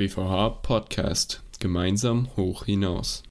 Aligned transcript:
BVH 0.00 0.62
Podcast 0.62 1.42
Gemeinsam 1.58 2.34
hoch 2.34 2.64
hinaus. 2.64 3.22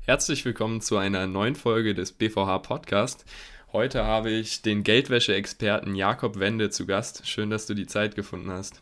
Herzlich 0.00 0.44
willkommen 0.44 0.80
zu 0.80 0.96
einer 0.96 1.26
neuen 1.26 1.56
Folge 1.56 1.92
des 1.92 2.12
BVH 2.12 2.60
Podcast. 2.60 3.24
Heute 3.72 4.04
habe 4.04 4.30
ich 4.30 4.62
den 4.62 4.84
Geldwäsche-Experten 4.84 5.96
Jakob 5.96 6.38
Wende 6.38 6.70
zu 6.70 6.86
Gast. 6.86 7.26
Schön, 7.26 7.50
dass 7.50 7.66
du 7.66 7.74
die 7.74 7.88
Zeit 7.88 8.14
gefunden 8.14 8.52
hast. 8.52 8.80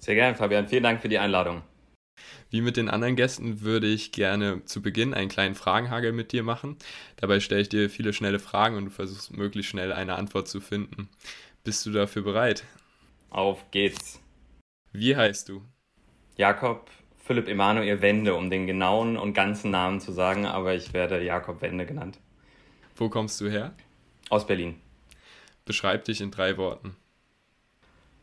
Sehr 0.00 0.16
gerne, 0.16 0.36
Fabian. 0.36 0.66
Vielen 0.66 0.82
Dank 0.82 1.00
für 1.00 1.08
die 1.08 1.20
Einladung. 1.20 1.62
Wie 2.50 2.60
mit 2.60 2.76
den 2.76 2.90
anderen 2.90 3.14
Gästen 3.14 3.60
würde 3.60 3.86
ich 3.86 4.10
gerne 4.10 4.64
zu 4.64 4.82
Beginn 4.82 5.14
einen 5.14 5.28
kleinen 5.28 5.54
Fragenhagel 5.54 6.10
mit 6.10 6.32
dir 6.32 6.42
machen. 6.42 6.76
Dabei 7.18 7.38
stelle 7.38 7.60
ich 7.60 7.68
dir 7.68 7.88
viele 7.88 8.12
schnelle 8.12 8.40
Fragen 8.40 8.74
und 8.76 8.86
du 8.86 8.90
versuchst 8.90 9.36
möglichst 9.36 9.70
schnell 9.70 9.92
eine 9.92 10.16
Antwort 10.16 10.48
zu 10.48 10.60
finden. 10.60 11.08
Bist 11.62 11.86
du 11.86 11.92
dafür 11.92 12.22
bereit? 12.22 12.64
Auf 13.30 13.70
geht's. 13.70 14.20
Wie 14.90 15.14
heißt 15.14 15.48
du? 15.48 15.62
Jakob 16.40 16.90
Philipp 17.18 17.48
Emanuel 17.48 18.00
Wende, 18.00 18.34
um 18.34 18.48
den 18.48 18.66
genauen 18.66 19.18
und 19.18 19.34
ganzen 19.34 19.70
Namen 19.70 20.00
zu 20.00 20.10
sagen, 20.10 20.46
aber 20.46 20.74
ich 20.74 20.94
werde 20.94 21.22
Jakob 21.22 21.60
Wende 21.60 21.84
genannt. 21.84 22.18
Wo 22.96 23.10
kommst 23.10 23.38
du 23.42 23.50
her? 23.50 23.74
Aus 24.30 24.46
Berlin. 24.46 24.80
Beschreib 25.66 26.06
dich 26.06 26.22
in 26.22 26.30
drei 26.30 26.56
Worten. 26.56 26.96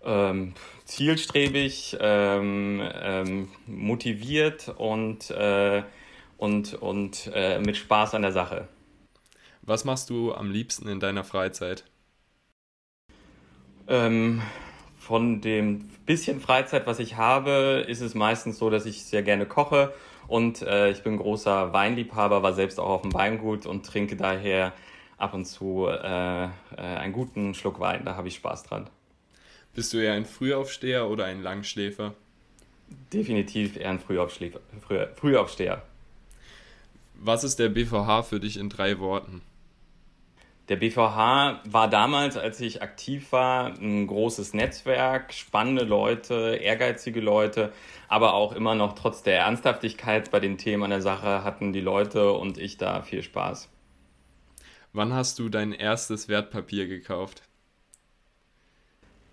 Ähm, 0.03 0.55
zielstrebig, 0.85 1.95
ähm, 1.99 2.81
ähm, 2.91 3.49
motiviert 3.67 4.69
und, 4.69 5.29
äh, 5.29 5.83
und, 6.37 6.73
und 6.73 7.29
äh, 7.35 7.59
mit 7.59 7.77
Spaß 7.77 8.15
an 8.15 8.23
der 8.23 8.31
Sache. 8.31 8.67
Was 9.61 9.85
machst 9.85 10.09
du 10.09 10.33
am 10.33 10.49
liebsten 10.49 10.87
in 10.87 10.99
deiner 10.99 11.23
Freizeit? 11.23 11.83
Von 15.07 15.39
dem 15.39 15.87
bisschen 16.05 16.41
Freizeit, 16.41 16.85
was 16.85 16.99
ich 16.99 17.15
habe, 17.15 17.85
ist 17.87 18.01
es 18.01 18.13
meistens 18.13 18.57
so, 18.57 18.69
dass 18.69 18.85
ich 18.85 19.05
sehr 19.05 19.23
gerne 19.23 19.45
koche 19.45 19.93
und 20.27 20.61
äh, 20.63 20.91
ich 20.91 21.01
bin 21.01 21.15
großer 21.15 21.71
Weinliebhaber, 21.71 22.43
war 22.43 22.51
selbst 22.51 22.77
auch 22.77 22.89
auf 22.89 23.01
dem 23.03 23.13
Weingut 23.13 23.65
und 23.65 23.85
trinke 23.85 24.17
daher 24.17 24.73
ab 25.17 25.33
und 25.33 25.45
zu 25.45 25.87
äh, 25.87 26.43
äh, 26.43 26.49
einen 26.75 27.13
guten 27.13 27.53
Schluck 27.53 27.79
Wein. 27.79 28.03
Da 28.03 28.17
habe 28.17 28.27
ich 28.27 28.35
Spaß 28.35 28.63
dran. 28.63 28.89
Bist 29.73 29.93
du 29.93 29.97
eher 29.97 30.11
ein 30.11 30.25
Frühaufsteher 30.25 31.07
oder 31.09 31.23
ein 31.23 31.41
Langschläfer? 31.41 32.13
Definitiv 33.13 33.77
eher 33.77 33.91
ein 33.91 33.99
Frühaufschläfer, 33.99 34.59
Früh, 34.85 35.05
Frühaufsteher. 35.15 35.83
Was 37.13 37.45
ist 37.45 37.59
der 37.59 37.69
BVH 37.69 38.23
für 38.23 38.41
dich 38.41 38.57
in 38.57 38.67
drei 38.67 38.99
Worten? 38.99 39.41
Der 40.69 40.75
BVH 40.75 41.61
war 41.63 41.89
damals, 41.89 42.35
als 42.35 42.59
ich 42.59 42.81
aktiv 42.81 43.31
war, 43.31 43.67
ein 43.79 44.05
großes 44.05 44.53
Netzwerk, 44.53 45.33
spannende 45.33 45.85
Leute, 45.85 46.59
ehrgeizige 46.61 47.21
Leute, 47.21 47.71
aber 48.09 48.33
auch 48.33 48.51
immer 48.51 48.75
noch 48.75 48.93
trotz 48.93 49.23
der 49.23 49.39
Ernsthaftigkeit 49.39 50.29
bei 50.29 50.41
den 50.41 50.57
Themen 50.57 50.83
an 50.83 50.89
der 50.89 51.01
Sache 51.01 51.45
hatten 51.45 51.71
die 51.71 51.79
Leute 51.79 52.33
und 52.33 52.57
ich 52.57 52.77
da 52.77 53.01
viel 53.01 53.23
Spaß. 53.23 53.69
Wann 54.91 55.13
hast 55.13 55.39
du 55.39 55.47
dein 55.47 55.71
erstes 55.71 56.27
Wertpapier 56.27 56.87
gekauft? 56.87 57.43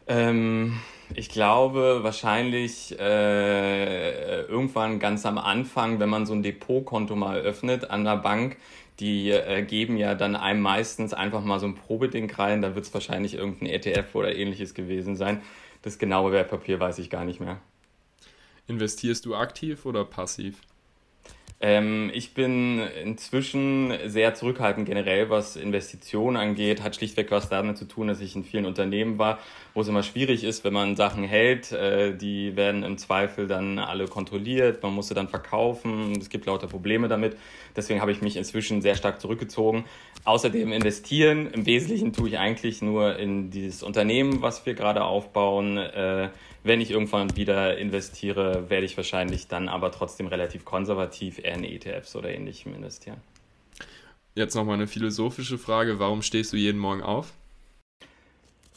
Ähm, 0.06 0.78
ich 1.14 1.30
glaube 1.30 2.00
wahrscheinlich 2.02 2.98
äh, 2.98 4.42
irgendwann 4.42 4.98
ganz 4.98 5.24
am 5.26 5.38
Anfang, 5.38 5.98
wenn 5.98 6.10
man 6.10 6.26
so 6.26 6.34
ein 6.34 6.42
Depotkonto 6.42 7.16
mal 7.16 7.40
öffnet 7.40 7.90
an 7.90 8.04
der 8.04 8.18
Bank, 8.18 8.56
die 9.00 9.30
äh, 9.30 9.62
geben 9.62 9.96
ja 9.96 10.14
dann 10.14 10.36
einem 10.36 10.60
meistens 10.60 11.14
einfach 11.14 11.42
mal 11.42 11.58
so 11.60 11.66
ein 11.66 11.74
Probeding 11.74 12.30
rein, 12.30 12.62
da 12.62 12.74
wird 12.74 12.84
es 12.84 12.94
wahrscheinlich 12.94 13.34
irgendein 13.34 13.68
ETF 13.68 14.14
oder 14.14 14.34
ähnliches 14.34 14.74
gewesen 14.74 15.16
sein. 15.16 15.42
Das 15.82 15.98
genaue 15.98 16.32
Wertpapier 16.32 16.80
weiß 16.80 16.98
ich 16.98 17.10
gar 17.10 17.24
nicht 17.24 17.40
mehr. 17.40 17.60
Investierst 18.66 19.26
du 19.26 19.34
aktiv 19.34 19.84
oder 19.84 20.04
passiv? 20.04 20.60
Ähm, 21.60 22.10
ich 22.12 22.34
bin 22.34 22.80
inzwischen 22.80 23.92
sehr 24.06 24.34
zurückhaltend 24.34 24.86
generell, 24.86 25.30
was 25.30 25.56
Investitionen 25.56 26.36
angeht. 26.36 26.82
Hat 26.82 26.96
schlichtweg 26.96 27.30
was 27.30 27.48
damit 27.48 27.78
zu 27.78 27.86
tun, 27.86 28.08
dass 28.08 28.20
ich 28.20 28.36
in 28.36 28.44
vielen 28.44 28.66
Unternehmen 28.66 29.18
war, 29.18 29.38
wo 29.72 29.80
es 29.80 29.88
immer 29.88 30.02
schwierig 30.02 30.44
ist, 30.44 30.64
wenn 30.64 30.72
man 30.72 30.96
Sachen 30.96 31.24
hält. 31.24 31.72
Äh, 31.72 32.16
die 32.16 32.56
werden 32.56 32.82
im 32.82 32.98
Zweifel 32.98 33.46
dann 33.46 33.78
alle 33.78 34.08
kontrolliert. 34.08 34.82
Man 34.82 34.92
muss 34.92 35.08
sie 35.08 35.14
dann 35.14 35.28
verkaufen. 35.28 36.12
Es 36.20 36.28
gibt 36.28 36.46
lauter 36.46 36.66
Probleme 36.66 37.08
damit. 37.08 37.36
Deswegen 37.76 38.00
habe 38.00 38.12
ich 38.12 38.20
mich 38.20 38.36
inzwischen 38.36 38.82
sehr 38.82 38.96
stark 38.96 39.20
zurückgezogen. 39.20 39.84
Außerdem 40.24 40.72
investieren. 40.72 41.50
Im 41.52 41.66
Wesentlichen 41.66 42.12
tue 42.12 42.28
ich 42.28 42.38
eigentlich 42.38 42.82
nur 42.82 43.16
in 43.18 43.50
dieses 43.50 43.82
Unternehmen, 43.82 44.42
was 44.42 44.66
wir 44.66 44.74
gerade 44.74 45.04
aufbauen. 45.04 45.78
Äh, 45.78 46.28
wenn 46.64 46.80
ich 46.80 46.90
irgendwann 46.90 47.36
wieder 47.36 47.78
investiere, 47.78 48.68
werde 48.70 48.86
ich 48.86 48.96
wahrscheinlich 48.96 49.46
dann 49.48 49.68
aber 49.68 49.92
trotzdem 49.92 50.26
relativ 50.26 50.64
konservativ 50.64 51.38
eher 51.38 51.54
in 51.54 51.64
ETFs 51.64 52.16
oder 52.16 52.30
ähnlichem 52.30 52.74
investieren. 52.74 53.18
Jetzt 54.34 54.56
nochmal 54.56 54.74
eine 54.74 54.88
philosophische 54.88 55.58
Frage. 55.58 56.00
Warum 56.00 56.22
stehst 56.22 56.52
du 56.52 56.56
jeden 56.56 56.80
Morgen 56.80 57.02
auf? 57.02 57.32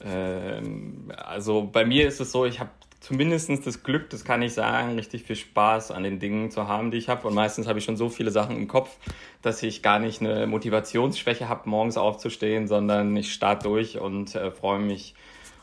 Ähm, 0.03 1.11
also 1.15 1.63
bei 1.63 1.85
mir 1.85 2.07
ist 2.07 2.19
es 2.19 2.31
so, 2.31 2.45
ich 2.45 2.59
habe 2.59 2.69
zumindest 2.99 3.65
das 3.65 3.83
Glück, 3.83 4.09
das 4.09 4.25
kann 4.25 4.41
ich 4.41 4.53
sagen, 4.53 4.95
richtig 4.95 5.23
viel 5.23 5.37
Spaß 5.37 5.91
an 5.91 6.03
den 6.03 6.19
Dingen 6.19 6.51
zu 6.51 6.67
haben, 6.67 6.91
die 6.91 6.97
ich 6.97 7.07
habe. 7.07 7.25
Und 7.27 7.33
meistens 7.33 7.67
habe 7.67 7.79
ich 7.79 7.85
schon 7.85 7.97
so 7.97 8.09
viele 8.09 8.31
Sachen 8.31 8.57
im 8.57 8.67
Kopf, 8.67 8.97
dass 9.41 9.63
ich 9.63 9.81
gar 9.81 9.99
nicht 9.99 10.21
eine 10.21 10.45
Motivationsschwäche 10.45 11.47
habe, 11.47 11.69
morgens 11.69 11.97
aufzustehen, 11.97 12.67
sondern 12.67 13.15
ich 13.15 13.33
starte 13.33 13.69
durch 13.69 13.97
und 13.97 14.35
äh, 14.35 14.51
freue 14.51 14.79
mich 14.79 15.15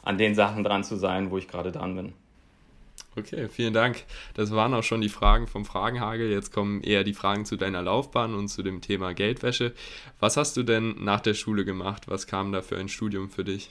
an 0.05 0.19
den 0.19 0.35
Sachen 0.35 0.63
dran 0.63 0.85
zu 0.85 0.97
sein, 0.97 1.31
wo 1.31 1.39
ich 1.39 1.49
gerade 1.49 1.73
dran 1.73 1.97
bin. 1.97 2.13
Okay, 3.17 3.49
vielen 3.49 3.73
Dank. 3.73 4.05
Das 4.35 4.51
waren 4.51 4.75
auch 4.75 4.83
schon 4.83 5.01
die 5.01 5.09
Fragen 5.09 5.47
vom 5.47 5.65
Fragenhagel. 5.65 6.31
Jetzt 6.31 6.53
kommen 6.53 6.83
eher 6.83 7.05
die 7.05 7.15
Fragen 7.15 7.45
zu 7.45 7.57
deiner 7.57 7.81
Laufbahn 7.81 8.35
und 8.35 8.49
zu 8.49 8.63
dem 8.63 8.81
Thema 8.81 9.15
Geldwäsche. 9.15 9.73
Was 10.19 10.37
hast 10.37 10.57
du 10.57 10.65
denn 10.65 10.97
nach 11.05 11.21
der 11.21 11.35
Schule 11.35 11.65
gemacht? 11.65 12.09
Was 12.09 12.27
kam 12.27 12.51
da 12.51 12.61
für 12.61 12.77
ein 12.77 12.89
Studium 12.89 13.31
für 13.31 13.45
dich? 13.45 13.71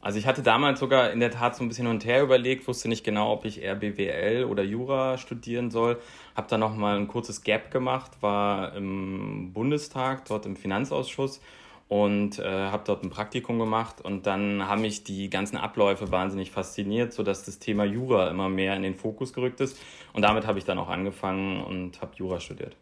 Also 0.00 0.18
ich 0.18 0.26
hatte 0.26 0.42
damals 0.42 0.80
sogar 0.80 1.10
in 1.12 1.20
der 1.20 1.30
Tat 1.30 1.56
so 1.56 1.64
ein 1.64 1.68
bisschen 1.68 1.86
hin 1.86 1.94
und 1.94 2.04
her 2.04 2.22
überlegt, 2.22 2.68
wusste 2.68 2.88
nicht 2.88 3.04
genau, 3.04 3.32
ob 3.32 3.46
ich 3.46 3.62
eher 3.62 3.74
BWL 3.74 4.44
oder 4.44 4.62
Jura 4.62 5.16
studieren 5.16 5.70
soll. 5.70 5.98
Habe 6.36 6.46
dann 6.48 6.60
noch 6.60 6.76
mal 6.76 6.96
ein 6.96 7.08
kurzes 7.08 7.42
Gap 7.42 7.70
gemacht, 7.70 8.12
war 8.20 8.76
im 8.76 9.52
Bundestag, 9.54 10.26
dort 10.26 10.44
im 10.44 10.56
Finanzausschuss 10.56 11.40
und 11.88 12.38
äh, 12.38 12.44
habe 12.44 12.82
dort 12.86 13.02
ein 13.02 13.10
Praktikum 13.10 13.58
gemacht 13.58 14.00
und 14.00 14.26
dann 14.26 14.66
haben 14.66 14.82
mich 14.82 15.04
die 15.04 15.28
ganzen 15.30 15.56
Abläufe 15.56 16.10
wahnsinnig 16.10 16.50
fasziniert, 16.50 17.12
sodass 17.12 17.44
das 17.44 17.58
Thema 17.58 17.84
Jura 17.84 18.30
immer 18.30 18.48
mehr 18.48 18.74
in 18.76 18.82
den 18.82 18.94
Fokus 18.94 19.32
gerückt 19.32 19.60
ist 19.60 19.78
und 20.12 20.22
damit 20.22 20.46
habe 20.46 20.58
ich 20.58 20.64
dann 20.64 20.78
auch 20.78 20.88
angefangen 20.88 21.62
und 21.62 22.00
habe 22.00 22.12
Jura 22.16 22.40
studiert. 22.40 22.76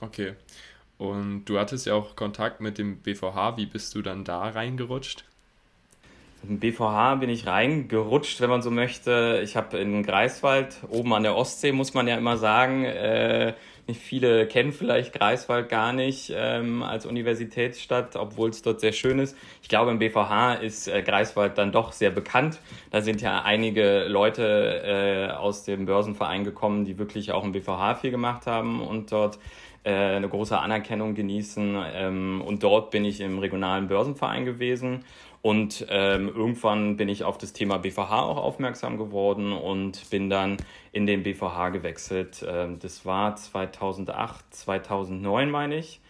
Okay. 0.00 0.34
Und 0.98 1.44
du 1.46 1.58
hattest 1.58 1.86
ja 1.86 1.94
auch 1.94 2.16
Kontakt 2.16 2.60
mit 2.60 2.78
dem 2.78 2.98
BVH. 2.98 3.56
Wie 3.56 3.66
bist 3.66 3.94
du 3.94 4.02
dann 4.02 4.24
da 4.24 4.48
reingerutscht? 4.48 5.24
Im 6.48 6.60
BVH 6.60 7.16
bin 7.16 7.30
ich 7.30 7.46
reingerutscht, 7.46 8.40
wenn 8.40 8.50
man 8.50 8.62
so 8.62 8.70
möchte. 8.70 9.40
Ich 9.42 9.56
habe 9.56 9.78
in 9.78 10.02
Greifswald, 10.02 10.76
oben 10.88 11.14
an 11.14 11.22
der 11.22 11.36
Ostsee, 11.36 11.72
muss 11.72 11.94
man 11.94 12.06
ja 12.06 12.16
immer 12.16 12.36
sagen, 12.36 12.84
äh, 12.84 13.54
nicht 13.86 14.00
viele 14.00 14.46
kennen 14.46 14.72
vielleicht 14.72 15.12
Greifswald 15.12 15.68
gar 15.68 15.92
nicht 15.92 16.32
ähm, 16.34 16.82
als 16.82 17.06
Universitätsstadt, 17.06 18.16
obwohl 18.16 18.50
es 18.50 18.62
dort 18.62 18.80
sehr 18.80 18.92
schön 18.92 19.18
ist. 19.18 19.36
Ich 19.62 19.68
glaube, 19.68 19.90
im 19.90 19.98
BVH 19.98 20.54
ist 20.54 20.88
äh, 20.88 21.02
Greifswald 21.02 21.58
dann 21.58 21.72
doch 21.72 21.92
sehr 21.92 22.10
bekannt. 22.10 22.60
Da 22.90 23.02
sind 23.02 23.20
ja 23.20 23.42
einige 23.42 24.04
Leute 24.04 24.82
äh, 24.84 25.32
aus 25.32 25.64
dem 25.64 25.86
Börsenverein 25.86 26.44
gekommen, 26.44 26.84
die 26.84 26.98
wirklich 26.98 27.32
auch 27.32 27.44
im 27.44 27.52
BVH 27.52 27.96
viel 27.96 28.10
gemacht 28.10 28.46
haben 28.46 28.80
und 28.80 29.12
dort 29.12 29.38
eine 29.90 30.28
große 30.28 30.58
Anerkennung 30.58 31.14
genießen. 31.14 31.76
Ähm, 31.94 32.42
und 32.44 32.62
dort 32.62 32.90
bin 32.90 33.04
ich 33.04 33.20
im 33.20 33.38
regionalen 33.38 33.88
Börsenverein 33.88 34.44
gewesen 34.44 35.04
und 35.44 35.84
ähm, 35.90 36.28
irgendwann 36.34 36.96
bin 36.96 37.10
ich 37.10 37.22
auf 37.22 37.36
das 37.36 37.52
Thema 37.52 37.76
BVH 37.76 38.22
auch 38.22 38.38
aufmerksam 38.38 38.96
geworden 38.96 39.52
und 39.52 40.08
bin 40.08 40.30
dann 40.30 40.56
in 40.90 41.04
den 41.04 41.22
BVH 41.22 41.68
gewechselt. 41.68 42.42
Ähm, 42.48 42.78
das 42.78 43.04
war 43.04 43.36
2008, 43.36 44.42
2009 44.54 45.50
meine 45.50 45.76
ich. 45.76 46.00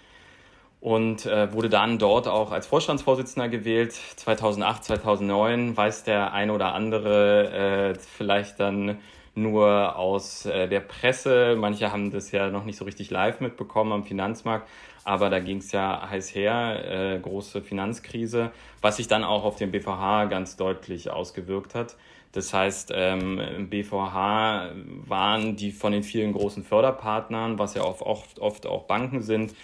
Und 0.80 1.26
äh, 1.26 1.52
wurde 1.52 1.68
dann 1.68 1.98
dort 1.98 2.28
auch 2.28 2.52
als 2.52 2.68
Vorstandsvorsitzender 2.68 3.48
gewählt. 3.48 3.94
2008, 3.94 4.84
2009 4.84 5.76
weiß 5.76 6.04
der 6.04 6.32
eine 6.32 6.52
oder 6.52 6.72
andere 6.72 7.94
äh, 7.94 7.98
vielleicht 7.98 8.60
dann 8.60 8.98
nur 9.34 9.96
aus 9.96 10.46
äh, 10.46 10.68
der 10.68 10.80
Presse. 10.80 11.56
Manche 11.58 11.90
haben 11.92 12.10
das 12.10 12.30
ja 12.30 12.50
noch 12.50 12.64
nicht 12.64 12.76
so 12.76 12.84
richtig 12.84 13.10
live 13.10 13.40
mitbekommen 13.40 13.92
am 13.92 14.04
Finanzmarkt. 14.04 14.68
Aber 15.04 15.28
da 15.28 15.38
ging 15.40 15.58
es 15.58 15.70
ja 15.72 16.08
heiß 16.08 16.34
her, 16.34 17.14
äh, 17.16 17.18
große 17.20 17.60
Finanzkrise, 17.62 18.52
was 18.80 18.96
sich 18.96 19.06
dann 19.06 19.22
auch 19.22 19.44
auf 19.44 19.56
den 19.56 19.70
BVH 19.70 20.26
ganz 20.26 20.56
deutlich 20.56 21.10
ausgewirkt 21.10 21.74
hat. 21.74 21.96
Das 22.32 22.52
heißt, 22.52 22.90
ähm, 22.94 23.38
im 23.38 23.68
BVH 23.68 24.70
waren 25.06 25.56
die 25.56 25.70
von 25.70 25.92
den 25.92 26.02
vielen 26.02 26.32
großen 26.32 26.64
Förderpartnern, 26.64 27.58
was 27.58 27.74
ja 27.74 27.84
oft, 27.84 28.40
oft 28.40 28.66
auch 28.66 28.84
Banken 28.84 29.22
sind, 29.22 29.54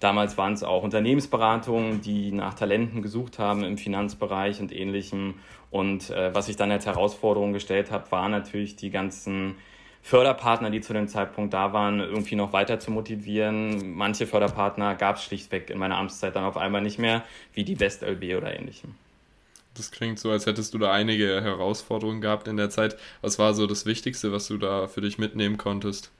Damals 0.00 0.38
waren 0.38 0.54
es 0.54 0.62
auch 0.62 0.82
Unternehmensberatungen, 0.82 2.00
die 2.00 2.32
nach 2.32 2.54
Talenten 2.54 3.02
gesucht 3.02 3.38
haben 3.38 3.64
im 3.64 3.76
Finanzbereich 3.76 4.58
und 4.58 4.74
ähnlichem. 4.74 5.34
Und 5.70 6.08
äh, 6.10 6.34
was 6.34 6.48
ich 6.48 6.56
dann 6.56 6.70
als 6.70 6.86
Herausforderung 6.86 7.52
gestellt 7.52 7.90
habe, 7.90 8.10
war 8.10 8.28
natürlich 8.30 8.76
die 8.76 8.90
ganzen 8.90 9.56
Förderpartner, 10.02 10.70
die 10.70 10.80
zu 10.80 10.94
dem 10.94 11.06
Zeitpunkt 11.06 11.52
da 11.52 11.74
waren, 11.74 12.00
irgendwie 12.00 12.34
noch 12.34 12.54
weiter 12.54 12.80
zu 12.80 12.90
motivieren. 12.90 13.94
Manche 13.94 14.26
Förderpartner 14.26 14.94
gab 14.94 15.16
es 15.16 15.24
schlichtweg 15.24 15.68
in 15.68 15.78
meiner 15.78 15.98
Amtszeit 15.98 16.34
dann 16.34 16.44
auf 16.44 16.56
einmal 16.56 16.80
nicht 16.80 16.98
mehr, 16.98 17.22
wie 17.52 17.64
die 17.64 17.78
WestLB 17.78 18.36
oder 18.36 18.58
ähnlichem. 18.58 18.94
Das 19.74 19.90
klingt 19.90 20.18
so, 20.18 20.30
als 20.30 20.46
hättest 20.46 20.74
du 20.74 20.78
da 20.78 20.90
einige 20.92 21.42
Herausforderungen 21.42 22.22
gehabt 22.22 22.48
in 22.48 22.56
der 22.56 22.70
Zeit. 22.70 22.96
Was 23.20 23.38
war 23.38 23.52
so 23.54 23.66
das 23.66 23.86
Wichtigste, 23.86 24.32
was 24.32 24.48
du 24.48 24.56
da 24.56 24.88
für 24.88 25.02
dich 25.02 25.18
mitnehmen 25.18 25.58
konntest? 25.58 26.10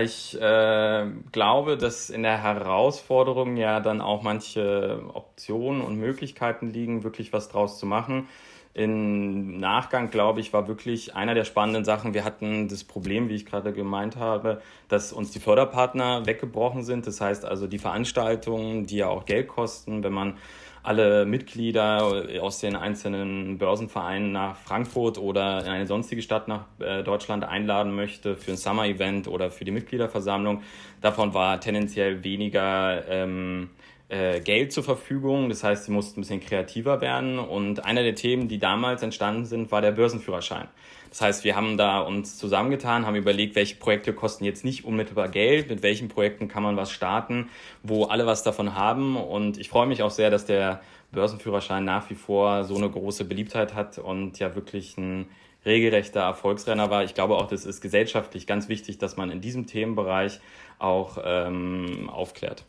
Ich 0.00 0.40
äh, 0.40 1.06
glaube, 1.32 1.76
dass 1.76 2.08
in 2.08 2.22
der 2.22 2.42
Herausforderung 2.42 3.56
ja 3.56 3.80
dann 3.80 4.00
auch 4.00 4.22
manche 4.22 5.02
Optionen 5.12 5.82
und 5.82 5.96
Möglichkeiten 5.96 6.70
liegen, 6.70 7.04
wirklich 7.04 7.32
was 7.32 7.48
draus 7.48 7.78
zu 7.78 7.84
machen. 7.84 8.28
Im 8.74 9.60
Nachgang, 9.60 10.10
glaube 10.10 10.40
ich, 10.40 10.54
war 10.54 10.66
wirklich 10.66 11.14
einer 11.14 11.34
der 11.34 11.44
spannenden 11.44 11.84
Sachen. 11.84 12.14
Wir 12.14 12.24
hatten 12.24 12.68
das 12.68 12.84
Problem, 12.84 13.28
wie 13.28 13.34
ich 13.34 13.44
gerade 13.44 13.74
gemeint 13.74 14.16
habe, 14.16 14.62
dass 14.88 15.12
uns 15.12 15.30
die 15.30 15.40
Förderpartner 15.40 16.24
weggebrochen 16.24 16.82
sind. 16.82 17.06
Das 17.06 17.20
heißt 17.20 17.44
also 17.44 17.66
die 17.66 17.78
Veranstaltungen, 17.78 18.86
die 18.86 18.96
ja 18.96 19.08
auch 19.08 19.26
Geld 19.26 19.48
kosten, 19.48 20.02
wenn 20.02 20.14
man 20.14 20.38
alle 20.82 21.24
Mitglieder 21.24 22.40
aus 22.40 22.58
den 22.58 22.74
einzelnen 22.74 23.58
Börsenvereinen 23.58 24.32
nach 24.32 24.56
Frankfurt 24.56 25.18
oder 25.18 25.64
in 25.64 25.70
eine 25.70 25.86
sonstige 25.86 26.22
Stadt 26.22 26.48
nach 26.48 26.66
äh, 26.80 27.02
Deutschland 27.02 27.44
einladen 27.44 27.94
möchte 27.94 28.36
für 28.36 28.52
ein 28.52 28.56
Summer-Event 28.56 29.28
oder 29.28 29.50
für 29.50 29.64
die 29.64 29.70
Mitgliederversammlung. 29.70 30.62
Davon 31.00 31.34
war 31.34 31.60
tendenziell 31.60 32.24
weniger 32.24 33.06
ähm, 33.08 33.70
äh, 34.12 34.40
Geld 34.40 34.72
zur 34.72 34.84
Verfügung. 34.84 35.48
Das 35.48 35.64
heißt, 35.64 35.84
sie 35.84 35.90
mussten 35.90 36.20
ein 36.20 36.22
bisschen 36.22 36.40
kreativer 36.40 37.00
werden. 37.00 37.38
Und 37.38 37.86
einer 37.86 38.02
der 38.02 38.14
Themen, 38.14 38.46
die 38.46 38.58
damals 38.58 39.02
entstanden 39.02 39.46
sind, 39.46 39.72
war 39.72 39.80
der 39.80 39.92
Börsenführerschein. 39.92 40.68
Das 41.08 41.22
heißt, 41.22 41.44
wir 41.44 41.56
haben 41.56 41.78
da 41.78 42.00
uns 42.00 42.36
zusammengetan, 42.36 43.06
haben 43.06 43.16
überlegt, 43.16 43.54
welche 43.54 43.76
Projekte 43.76 44.12
kosten 44.12 44.44
jetzt 44.44 44.64
nicht 44.64 44.84
unmittelbar 44.84 45.28
Geld, 45.28 45.70
mit 45.70 45.82
welchen 45.82 46.08
Projekten 46.08 46.46
kann 46.46 46.62
man 46.62 46.76
was 46.76 46.90
starten, 46.90 47.48
wo 47.82 48.04
alle 48.04 48.26
was 48.26 48.42
davon 48.42 48.74
haben. 48.74 49.16
Und 49.16 49.56
ich 49.56 49.70
freue 49.70 49.86
mich 49.86 50.02
auch 50.02 50.10
sehr, 50.10 50.28
dass 50.28 50.44
der 50.44 50.82
Börsenführerschein 51.12 51.84
nach 51.84 52.10
wie 52.10 52.14
vor 52.14 52.64
so 52.64 52.76
eine 52.76 52.90
große 52.90 53.24
Beliebtheit 53.24 53.74
hat 53.74 53.98
und 53.98 54.38
ja 54.38 54.54
wirklich 54.54 54.98
ein 54.98 55.26
regelrechter 55.64 56.20
Erfolgsrenner 56.20 56.90
war. 56.90 57.04
Ich 57.04 57.14
glaube 57.14 57.36
auch, 57.36 57.46
das 57.46 57.64
ist 57.64 57.80
gesellschaftlich 57.80 58.46
ganz 58.46 58.68
wichtig, 58.68 58.98
dass 58.98 59.16
man 59.16 59.30
in 59.30 59.40
diesem 59.40 59.66
Themenbereich 59.66 60.40
auch 60.78 61.18
ähm, 61.24 62.10
aufklärt. 62.10 62.64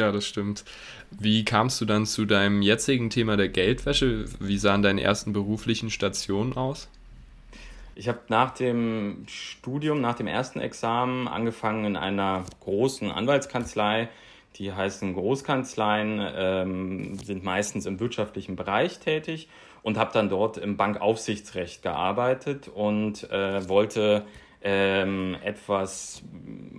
Ja, 0.00 0.12
das 0.12 0.26
stimmt. 0.26 0.64
Wie 1.10 1.44
kamst 1.44 1.78
du 1.78 1.84
dann 1.84 2.06
zu 2.06 2.24
deinem 2.24 2.62
jetzigen 2.62 3.10
Thema 3.10 3.36
der 3.36 3.50
Geldwäsche? 3.50 4.24
Wie 4.40 4.56
sahen 4.56 4.80
deine 4.80 5.02
ersten 5.02 5.34
beruflichen 5.34 5.90
Stationen 5.90 6.54
aus? 6.54 6.88
Ich 7.94 8.08
habe 8.08 8.20
nach 8.28 8.52
dem 8.52 9.26
Studium, 9.28 10.00
nach 10.00 10.14
dem 10.14 10.26
ersten 10.26 10.58
Examen 10.58 11.28
angefangen 11.28 11.84
in 11.84 11.96
einer 11.98 12.46
großen 12.60 13.10
Anwaltskanzlei. 13.10 14.08
Die 14.56 14.72
heißen 14.72 15.12
Großkanzleien, 15.12 16.26
ähm, 16.34 17.18
sind 17.18 17.44
meistens 17.44 17.84
im 17.84 18.00
wirtschaftlichen 18.00 18.56
Bereich 18.56 19.00
tätig 19.00 19.50
und 19.82 19.98
habe 19.98 20.14
dann 20.14 20.30
dort 20.30 20.56
im 20.56 20.78
Bankaufsichtsrecht 20.78 21.82
gearbeitet 21.82 22.68
und 22.68 23.30
äh, 23.30 23.68
wollte 23.68 24.24
ähm, 24.62 25.36
etwas 25.44 26.22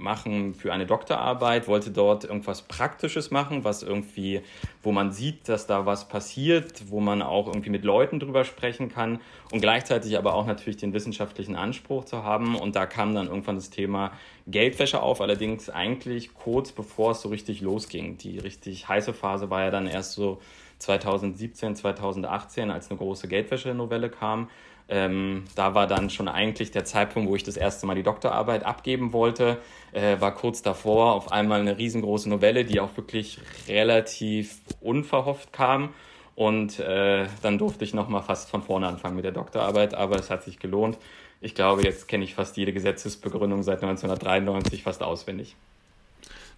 machen 0.01 0.53
für 0.53 0.73
eine 0.73 0.85
Doktorarbeit, 0.85 1.67
wollte 1.67 1.91
dort 1.91 2.23
irgendwas 2.23 2.63
Praktisches 2.63 3.31
machen, 3.31 3.63
was 3.63 3.83
irgendwie, 3.83 4.41
wo 4.83 4.91
man 4.91 5.11
sieht, 5.11 5.47
dass 5.47 5.67
da 5.67 5.85
was 5.85 6.07
passiert, 6.07 6.89
wo 6.89 6.99
man 6.99 7.21
auch 7.21 7.47
irgendwie 7.47 7.69
mit 7.69 7.83
Leuten 7.83 8.19
drüber 8.19 8.43
sprechen 8.43 8.89
kann 8.89 9.19
und 9.51 9.61
gleichzeitig 9.61 10.17
aber 10.17 10.33
auch 10.33 10.45
natürlich 10.45 10.77
den 10.77 10.93
wissenschaftlichen 10.93 11.55
Anspruch 11.55 12.05
zu 12.05 12.23
haben. 12.23 12.55
Und 12.55 12.75
da 12.75 12.85
kam 12.85 13.15
dann 13.15 13.27
irgendwann 13.27 13.55
das 13.55 13.69
Thema 13.69 14.11
Geldwäsche 14.47 15.01
auf, 15.01 15.21
allerdings 15.21 15.69
eigentlich 15.69 16.33
kurz 16.33 16.71
bevor 16.71 17.11
es 17.11 17.21
so 17.21 17.29
richtig 17.29 17.61
losging. 17.61 18.17
Die 18.17 18.39
richtig 18.39 18.87
heiße 18.87 19.13
Phase 19.13 19.49
war 19.49 19.61
ja 19.61 19.71
dann 19.71 19.87
erst 19.87 20.13
so 20.13 20.41
2017, 20.79 21.75
2018, 21.75 22.71
als 22.71 22.89
eine 22.89 22.97
große 22.97 23.27
Geldwäsche-Novelle 23.27 24.09
kam. 24.09 24.49
Ähm, 24.91 25.45
da 25.55 25.73
war 25.73 25.87
dann 25.87 26.09
schon 26.09 26.27
eigentlich 26.27 26.71
der 26.71 26.83
Zeitpunkt, 26.83 27.29
wo 27.29 27.35
ich 27.37 27.43
das 27.43 27.55
erste 27.55 27.85
Mal 27.85 27.95
die 27.95 28.03
Doktorarbeit 28.03 28.65
abgeben 28.65 29.13
wollte. 29.13 29.57
Äh, 29.93 30.19
war 30.19 30.35
kurz 30.35 30.61
davor 30.61 31.13
auf 31.13 31.31
einmal 31.31 31.61
eine 31.61 31.77
riesengroße 31.77 32.27
Novelle, 32.27 32.65
die 32.65 32.81
auch 32.81 32.97
wirklich 32.97 33.39
relativ 33.69 34.57
unverhofft 34.81 35.53
kam. 35.53 35.93
Und 36.35 36.79
äh, 36.79 37.25
dann 37.41 37.57
durfte 37.57 37.85
ich 37.85 37.93
nochmal 37.93 38.21
fast 38.21 38.49
von 38.49 38.63
vorne 38.63 38.87
anfangen 38.87 39.15
mit 39.15 39.23
der 39.23 39.31
Doktorarbeit, 39.31 39.93
aber 39.93 40.17
es 40.17 40.29
hat 40.29 40.43
sich 40.43 40.59
gelohnt. 40.59 40.97
Ich 41.39 41.55
glaube, 41.55 41.83
jetzt 41.83 42.09
kenne 42.09 42.25
ich 42.25 42.35
fast 42.35 42.57
jede 42.57 42.73
Gesetzesbegründung 42.73 43.63
seit 43.63 43.81
1993 43.81 44.83
fast 44.83 45.03
auswendig. 45.03 45.55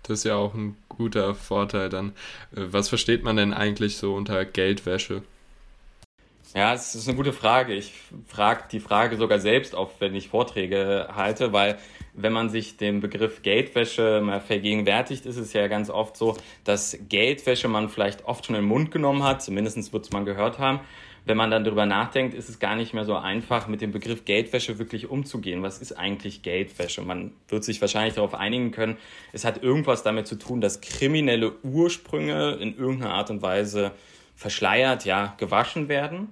Das 0.01 0.19
ist 0.19 0.23
ja 0.25 0.35
auch 0.35 0.55
ein 0.55 0.75
guter 0.89 1.35
Vorteil 1.35 1.89
dann. 1.89 2.13
Äh, 2.55 2.65
was 2.71 2.89
versteht 2.89 3.23
man 3.23 3.35
denn 3.35 3.53
eigentlich 3.53 3.97
so 3.97 4.15
unter 4.15 4.43
Geldwäsche? 4.43 5.21
Ja, 6.55 6.71
es 6.75 6.93
ist 6.93 7.07
eine 7.07 7.17
gute 7.17 7.33
Frage. 7.33 7.73
Ich 7.73 7.93
frage 8.27 8.65
die 8.71 8.79
Frage 8.79 9.17
sogar 9.17 9.39
selbst 9.39 9.73
auf, 9.73 9.99
wenn 9.99 10.13
ich 10.13 10.27
Vorträge 10.27 11.07
halte, 11.15 11.51
weil 11.51 11.79
wenn 12.13 12.31
man 12.31 12.49
sich 12.49 12.77
den 12.77 12.99
Begriff 12.99 13.41
Geldwäsche 13.41 14.21
mal 14.23 14.39
vergegenwärtigt, 14.39 15.25
ist 15.25 15.37
es 15.37 15.53
ja 15.53 15.67
ganz 15.67 15.89
oft 15.89 16.15
so, 16.15 16.37
dass 16.63 16.95
Geldwäsche 17.09 17.67
man 17.67 17.89
vielleicht 17.89 18.25
oft 18.25 18.45
schon 18.45 18.55
in 18.55 18.61
den 18.61 18.67
Mund 18.67 18.91
genommen 18.91 19.23
hat, 19.23 19.41
zumindest 19.41 19.93
wird 19.93 20.05
es 20.05 20.11
man 20.11 20.25
gehört 20.25 20.59
haben. 20.59 20.81
Wenn 21.25 21.37
man 21.37 21.49
dann 21.49 21.63
darüber 21.63 21.87
nachdenkt, 21.87 22.35
ist 22.35 22.49
es 22.49 22.59
gar 22.59 22.75
nicht 22.75 22.93
mehr 22.93 23.05
so 23.05 23.15
einfach, 23.15 23.67
mit 23.67 23.81
dem 23.81 23.91
Begriff 23.91 24.23
Geldwäsche 24.23 24.77
wirklich 24.77 25.09
umzugehen. 25.09 25.63
Was 25.63 25.79
ist 25.79 25.93
eigentlich 25.93 26.43
Geldwäsche? 26.43 27.01
Man 27.01 27.31
wird 27.47 27.63
sich 27.63 27.81
wahrscheinlich 27.81 28.13
darauf 28.13 28.35
einigen 28.35 28.69
können, 28.69 28.97
es 29.31 29.43
hat 29.43 29.63
irgendwas 29.63 30.03
damit 30.03 30.27
zu 30.27 30.35
tun, 30.35 30.61
dass 30.61 30.81
kriminelle 30.81 31.53
Ursprünge 31.63 32.57
in 32.61 32.77
irgendeiner 32.77 33.15
Art 33.15 33.31
und 33.31 33.41
Weise 33.41 33.91
verschleiert, 34.35 35.05
ja, 35.05 35.33
gewaschen 35.39 35.87
werden 35.87 36.27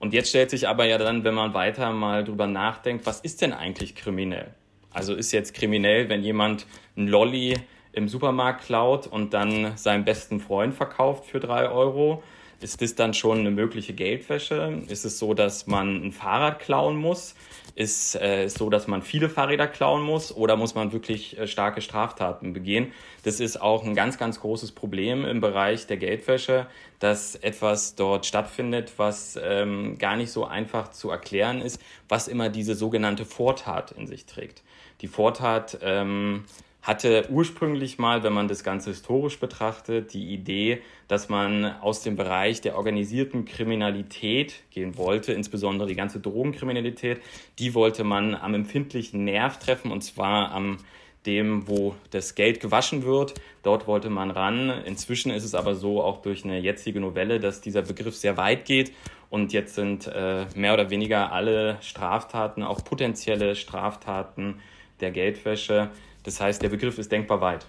und 0.00 0.14
jetzt 0.14 0.30
stellt 0.30 0.50
sich 0.50 0.66
aber 0.66 0.86
ja 0.86 0.98
dann, 0.98 1.24
wenn 1.24 1.34
man 1.34 1.52
weiter 1.54 1.92
mal 1.92 2.24
drüber 2.24 2.46
nachdenkt, 2.46 3.04
was 3.06 3.20
ist 3.20 3.42
denn 3.42 3.52
eigentlich 3.52 3.94
kriminell? 3.94 4.54
Also 4.90 5.14
ist 5.14 5.30
jetzt 5.30 5.54
kriminell, 5.54 6.08
wenn 6.08 6.22
jemand 6.22 6.66
ein 6.96 7.06
Lolly 7.06 7.58
im 7.92 8.08
Supermarkt 8.08 8.64
klaut 8.64 9.06
und 9.06 9.34
dann 9.34 9.76
seinem 9.76 10.04
besten 10.04 10.40
Freund 10.40 10.74
verkauft 10.74 11.26
für 11.26 11.38
drei 11.38 11.68
Euro? 11.68 12.22
Ist 12.62 12.80
das 12.80 12.94
dann 12.94 13.12
schon 13.12 13.40
eine 13.40 13.50
mögliche 13.50 13.92
Geldwäsche? 13.92 14.82
Ist 14.88 15.04
es 15.04 15.18
so, 15.18 15.34
dass 15.34 15.66
man 15.66 16.02
ein 16.02 16.12
Fahrrad 16.12 16.60
klauen 16.60 16.96
muss? 16.96 17.34
Ist 17.80 18.14
äh, 18.14 18.46
so, 18.50 18.68
dass 18.68 18.88
man 18.88 19.00
viele 19.00 19.30
Fahrräder 19.30 19.66
klauen 19.66 20.02
muss? 20.02 20.36
Oder 20.36 20.56
muss 20.56 20.74
man 20.74 20.92
wirklich 20.92 21.38
äh, 21.38 21.46
starke 21.46 21.80
Straftaten 21.80 22.52
begehen? 22.52 22.92
Das 23.22 23.40
ist 23.40 23.58
auch 23.58 23.84
ein 23.84 23.94
ganz, 23.94 24.18
ganz 24.18 24.38
großes 24.40 24.72
Problem 24.72 25.24
im 25.24 25.40
Bereich 25.40 25.86
der 25.86 25.96
Geldwäsche, 25.96 26.66
dass 26.98 27.36
etwas 27.36 27.94
dort 27.94 28.26
stattfindet, 28.26 28.92
was 28.98 29.40
ähm, 29.42 29.96
gar 29.96 30.16
nicht 30.16 30.30
so 30.30 30.44
einfach 30.44 30.90
zu 30.90 31.08
erklären 31.08 31.62
ist, 31.62 31.80
was 32.06 32.28
immer 32.28 32.50
diese 32.50 32.74
sogenannte 32.74 33.24
Vortat 33.24 33.92
in 33.92 34.06
sich 34.06 34.26
trägt. 34.26 34.62
Die 35.00 35.08
Vortat 35.08 35.78
ähm, 35.80 36.44
hatte 36.82 37.26
ursprünglich 37.30 37.98
mal, 37.98 38.22
wenn 38.22 38.32
man 38.32 38.48
das 38.48 38.64
Ganze 38.64 38.90
historisch 38.90 39.38
betrachtet, 39.38 40.14
die 40.14 40.32
Idee, 40.32 40.80
dass 41.08 41.28
man 41.28 41.64
aus 41.64 42.02
dem 42.02 42.16
Bereich 42.16 42.60
der 42.62 42.76
organisierten 42.76 43.44
Kriminalität 43.44 44.62
gehen 44.70 44.96
wollte, 44.96 45.32
insbesondere 45.32 45.88
die 45.88 45.94
ganze 45.94 46.20
Drogenkriminalität, 46.20 47.20
die 47.58 47.74
wollte 47.74 48.04
man 48.04 48.34
am 48.34 48.54
empfindlichen 48.54 49.24
Nerv 49.24 49.58
treffen 49.58 49.92
und 49.92 50.02
zwar 50.02 50.52
am 50.52 50.78
dem, 51.26 51.68
wo 51.68 51.94
das 52.12 52.34
Geld 52.34 52.60
gewaschen 52.60 53.04
wird. 53.04 53.34
Dort 53.62 53.86
wollte 53.86 54.08
man 54.08 54.30
ran. 54.30 54.70
Inzwischen 54.86 55.30
ist 55.30 55.44
es 55.44 55.54
aber 55.54 55.74
so, 55.74 56.02
auch 56.02 56.22
durch 56.22 56.44
eine 56.44 56.58
jetzige 56.58 56.98
Novelle, 56.98 57.40
dass 57.40 57.60
dieser 57.60 57.82
Begriff 57.82 58.16
sehr 58.16 58.38
weit 58.38 58.64
geht 58.64 58.92
und 59.28 59.52
jetzt 59.52 59.74
sind 59.74 60.06
äh, 60.06 60.46
mehr 60.54 60.74
oder 60.74 60.90
weniger 60.90 61.32
alle 61.32 61.78
Straftaten, 61.82 62.62
auch 62.62 62.84
potenzielle 62.84 63.54
Straftaten 63.54 64.60
der 65.00 65.12
Geldwäsche, 65.12 65.90
das 66.24 66.40
heißt, 66.40 66.62
der 66.62 66.68
Begriff 66.68 66.98
ist 66.98 67.10
denkbar 67.12 67.40
weit. 67.40 67.66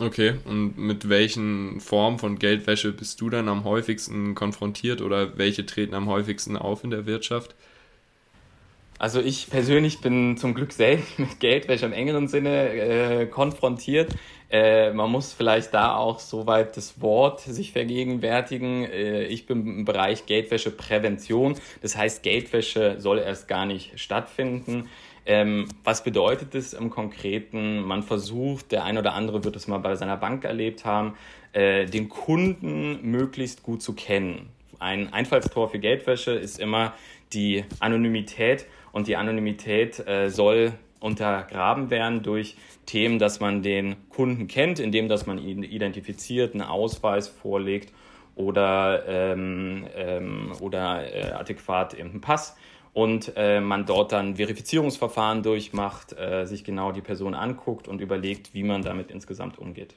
Okay, 0.00 0.34
und 0.44 0.78
mit 0.78 1.08
welchen 1.08 1.80
Formen 1.80 2.18
von 2.18 2.38
Geldwäsche 2.38 2.92
bist 2.92 3.20
du 3.20 3.30
dann 3.30 3.48
am 3.48 3.64
häufigsten 3.64 4.34
konfrontiert 4.34 5.00
oder 5.00 5.36
welche 5.38 5.66
treten 5.66 5.94
am 5.94 6.08
häufigsten 6.08 6.56
auf 6.56 6.84
in 6.84 6.90
der 6.90 7.06
Wirtschaft? 7.06 7.56
Also 8.98 9.20
ich 9.20 9.48
persönlich 9.48 10.00
bin 10.00 10.36
zum 10.36 10.54
Glück 10.54 10.72
selbst 10.72 11.18
mit 11.18 11.40
Geldwäsche 11.40 11.86
im 11.86 11.92
engeren 11.92 12.28
Sinne 12.28 12.68
äh, 12.68 13.26
konfrontiert. 13.26 14.14
Äh, 14.50 14.92
man 14.92 15.10
muss 15.10 15.32
vielleicht 15.32 15.74
da 15.74 15.96
auch 15.96 16.18
soweit 16.18 16.76
das 16.76 17.00
Wort 17.00 17.40
sich 17.40 17.72
vergegenwärtigen. 17.72 18.84
Äh, 18.84 19.24
ich 19.24 19.46
bin 19.46 19.66
im 19.66 19.84
Bereich 19.84 20.26
Geldwäscheprävention. 20.26 21.56
Das 21.82 21.96
heißt, 21.96 22.22
Geldwäsche 22.22 22.96
soll 22.98 23.18
erst 23.18 23.46
gar 23.46 23.66
nicht 23.66 23.98
stattfinden. 24.00 24.88
Ähm, 25.28 25.68
was 25.84 26.02
bedeutet 26.02 26.54
das 26.54 26.72
im 26.72 26.88
Konkreten? 26.88 27.82
Man 27.82 28.02
versucht, 28.02 28.72
der 28.72 28.84
ein 28.84 28.96
oder 28.96 29.12
andere 29.12 29.44
wird 29.44 29.56
es 29.56 29.68
mal 29.68 29.76
bei 29.76 29.94
seiner 29.94 30.16
Bank 30.16 30.44
erlebt 30.44 30.86
haben, 30.86 31.16
äh, 31.52 31.84
den 31.84 32.08
Kunden 32.08 33.02
möglichst 33.02 33.62
gut 33.62 33.82
zu 33.82 33.92
kennen. 33.92 34.48
Ein 34.78 35.12
Einfallstor 35.12 35.68
für 35.68 35.78
Geldwäsche 35.78 36.32
ist 36.32 36.58
immer 36.58 36.94
die 37.34 37.64
Anonymität 37.78 38.64
und 38.92 39.06
die 39.06 39.16
Anonymität 39.16 40.06
äh, 40.08 40.30
soll 40.30 40.72
untergraben 40.98 41.90
werden 41.90 42.22
durch 42.22 42.56
Themen, 42.86 43.18
dass 43.18 43.38
man 43.38 43.62
den 43.62 43.96
Kunden 44.08 44.48
kennt, 44.48 44.80
indem 44.80 45.10
dass 45.10 45.26
man 45.26 45.36
ihn 45.36 45.62
identifiziert, 45.62 46.54
einen 46.54 46.62
Ausweis 46.62 47.28
vorlegt 47.28 47.92
oder, 48.34 49.04
ähm, 49.06 49.86
ähm, 49.94 50.52
oder 50.60 51.12
äh, 51.12 51.32
adäquat 51.32 51.94
einen 52.00 52.22
Pass 52.22 52.56
und 52.92 53.32
äh, 53.36 53.60
man 53.60 53.86
dort 53.86 54.12
dann 54.12 54.36
Verifizierungsverfahren 54.36 55.42
durchmacht, 55.42 56.12
äh, 56.18 56.44
sich 56.46 56.64
genau 56.64 56.92
die 56.92 57.00
Person 57.00 57.34
anguckt 57.34 57.88
und 57.88 58.00
überlegt, 58.00 58.54
wie 58.54 58.62
man 58.62 58.82
damit 58.82 59.10
insgesamt 59.10 59.58
umgeht. 59.58 59.94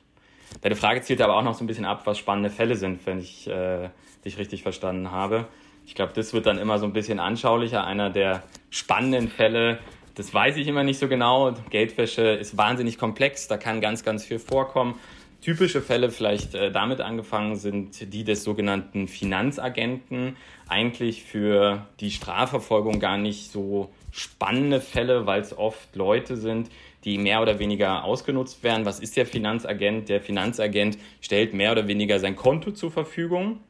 Deine 0.62 0.76
Frage 0.76 1.02
zielt 1.02 1.22
aber 1.22 1.38
auch 1.38 1.44
noch 1.44 1.56
so 1.56 1.64
ein 1.64 1.68
bisschen 1.68 1.86
ab, 1.86 2.02
was 2.06 2.18
spannende 2.18 2.50
Fälle 2.50 2.76
sind, 2.76 3.06
wenn 3.06 3.20
ich 3.20 3.48
äh, 3.48 3.90
dich 4.26 4.38
richtig 4.38 4.64
verstanden 4.64 5.12
habe. 5.12 5.48
Ich 5.86 5.96
glaube, 5.96 6.14
das 6.14 6.34
wird 6.34 6.46
dann 6.46 6.58
immer 6.58 6.78
so 6.78 6.86
ein 6.86 6.94
bisschen 6.94 7.20
anschaulicher. 7.20 7.86
Einer 7.86 8.10
der 8.10 8.44
spannenden 8.70 9.30
Fälle, 9.30 9.80
das 10.16 10.34
weiß 10.34 10.58
ich 10.58 10.68
immer 10.68 10.84
nicht 10.84 11.00
so 11.00 11.08
genau. 11.08 11.54
Geldwäsche 11.70 12.24
ist 12.24 12.58
wahnsinnig 12.58 12.98
komplex, 12.98 13.48
da 13.48 13.58
kann 13.58 13.82
ganz, 13.82 14.04
ganz 14.04 14.26
viel 14.26 14.40
vorkommen. 14.40 14.96
Typische 15.42 15.82
Fälle, 15.82 16.12
vielleicht 16.12 16.54
äh, 16.54 16.72
damit 16.72 17.02
angefangen, 17.02 17.56
sind 17.56 18.14
die 18.14 18.24
des 18.24 18.44
sogenannten 18.44 19.08
Finanzagenten. 19.08 20.38
Eigentlich 20.68 21.24
für 21.24 21.88
die 22.00 22.12
Strafverfolgung 22.12 23.00
gar 23.00 23.18
nicht 23.18 23.52
so 23.52 23.90
spannende 24.12 24.80
Fälle, 24.80 25.26
weil 25.26 25.42
es 25.42 25.58
oft 25.58 25.96
Leute 25.96 26.38
sind, 26.38 26.70
die 27.06 27.18
mehr 27.18 27.42
oder 27.42 27.58
weniger 27.58 28.04
ausgenutzt 28.04 28.64
werden. 28.64 28.86
Was 28.86 29.00
ist 29.00 29.18
der 29.18 29.26
Finanzagent? 29.26 30.10
Der 30.10 30.22
Finanzagent 30.22 31.00
stellt 31.22 31.56
mehr 31.56 31.72
oder 31.72 31.88
weniger 31.88 32.20
sein 32.20 32.36
Konto 32.36 32.72
zur 32.72 32.92
Verfügung. 32.92 33.62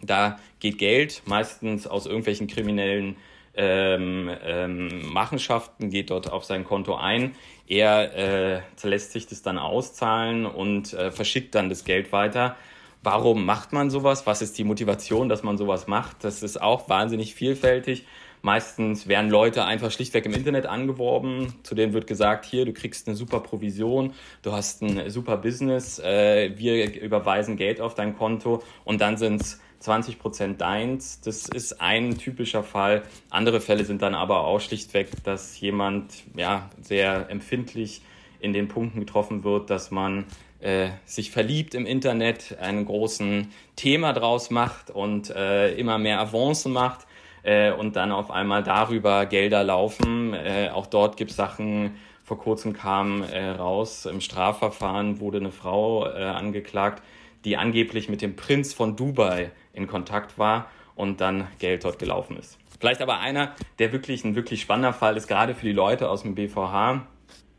Da 0.00 0.38
geht 0.60 0.78
Geld 0.78 1.22
meistens 1.26 1.86
aus 1.86 2.06
irgendwelchen 2.06 2.46
kriminellen 2.46 3.16
ähm, 3.54 4.30
ähm, 4.44 5.12
Machenschaften, 5.12 5.90
geht 5.90 6.10
dort 6.10 6.30
auf 6.30 6.44
sein 6.44 6.64
Konto 6.64 6.96
ein. 6.96 7.34
Er 7.66 8.14
äh, 8.14 8.60
lässt 8.82 9.12
sich 9.12 9.26
das 9.26 9.42
dann 9.42 9.58
auszahlen 9.58 10.46
und 10.46 10.92
äh, 10.94 11.10
verschickt 11.10 11.54
dann 11.54 11.68
das 11.68 11.84
Geld 11.84 12.12
weiter. 12.12 12.56
Warum 13.02 13.44
macht 13.44 13.72
man 13.72 13.90
sowas? 13.90 14.26
Was 14.26 14.42
ist 14.42 14.56
die 14.58 14.64
Motivation, 14.64 15.28
dass 15.28 15.42
man 15.42 15.58
sowas 15.58 15.86
macht? 15.86 16.22
Das 16.24 16.42
ist 16.42 16.60
auch 16.60 16.88
wahnsinnig 16.88 17.34
vielfältig. 17.34 18.04
Meistens 18.42 19.06
werden 19.06 19.30
Leute 19.30 19.64
einfach 19.64 19.92
schlichtweg 19.92 20.26
im 20.26 20.34
Internet 20.34 20.66
angeworben. 20.66 21.54
Zu 21.62 21.76
denen 21.76 21.92
wird 21.92 22.08
gesagt, 22.08 22.44
hier, 22.44 22.64
du 22.64 22.72
kriegst 22.72 23.06
eine 23.06 23.16
super 23.16 23.38
Provision, 23.38 24.14
du 24.42 24.52
hast 24.52 24.82
ein 24.82 25.10
super 25.10 25.36
Business, 25.36 26.00
äh, 26.00 26.52
wir 26.56 27.00
überweisen 27.00 27.56
Geld 27.56 27.80
auf 27.80 27.94
dein 27.94 28.16
Konto 28.16 28.62
und 28.84 29.00
dann 29.00 29.16
sind 29.16 29.40
es 29.40 29.60
20 29.82 30.18
Prozent 30.18 30.60
deins. 30.60 31.20
Das 31.20 31.48
ist 31.48 31.80
ein 31.80 32.18
typischer 32.18 32.62
Fall. 32.62 33.02
Andere 33.30 33.60
Fälle 33.60 33.84
sind 33.84 34.02
dann 34.02 34.14
aber 34.14 34.44
auch 34.44 34.60
schlichtweg, 34.60 35.08
dass 35.24 35.58
jemand 35.60 36.12
ja, 36.36 36.70
sehr 36.80 37.28
empfindlich 37.30 38.02
in 38.40 38.52
den 38.52 38.68
Punkten 38.68 39.00
getroffen 39.00 39.44
wird, 39.44 39.70
dass 39.70 39.90
man 39.90 40.24
äh, 40.60 40.90
sich 41.04 41.30
verliebt 41.30 41.74
im 41.74 41.86
Internet, 41.86 42.58
einen 42.60 42.84
großen 42.84 43.48
Thema 43.76 44.12
draus 44.12 44.50
macht 44.50 44.90
und 44.90 45.30
äh, 45.30 45.74
immer 45.74 45.98
mehr 45.98 46.20
Avancen 46.20 46.72
macht 46.72 47.06
äh, 47.42 47.72
und 47.72 47.96
dann 47.96 48.12
auf 48.12 48.30
einmal 48.30 48.62
darüber 48.62 49.26
Gelder 49.26 49.64
laufen. 49.64 50.34
Äh, 50.34 50.70
auch 50.72 50.86
dort 50.86 51.16
gibt 51.16 51.32
es 51.32 51.36
Sachen, 51.36 51.96
vor 52.24 52.38
kurzem 52.38 52.72
kam 52.72 53.22
äh, 53.22 53.50
raus, 53.50 54.06
im 54.06 54.20
Strafverfahren 54.20 55.20
wurde 55.20 55.38
eine 55.38 55.52
Frau 55.52 56.06
äh, 56.06 56.22
angeklagt, 56.22 57.02
die 57.44 57.56
angeblich 57.56 58.08
mit 58.08 58.22
dem 58.22 58.36
Prinz 58.36 58.72
von 58.74 58.96
Dubai 58.96 59.50
in 59.72 59.86
Kontakt 59.86 60.38
war 60.38 60.70
und 60.94 61.20
dann 61.20 61.48
Geld 61.58 61.84
dort 61.84 61.98
gelaufen 61.98 62.36
ist. 62.36 62.58
Vielleicht 62.78 63.00
aber 63.00 63.20
einer, 63.20 63.54
der 63.78 63.92
wirklich 63.92 64.24
ein 64.24 64.34
wirklich 64.34 64.60
spannender 64.60 64.92
Fall 64.92 65.16
ist, 65.16 65.28
gerade 65.28 65.54
für 65.54 65.66
die 65.66 65.72
Leute 65.72 66.08
aus 66.08 66.22
dem 66.22 66.34
BVH. 66.34 67.06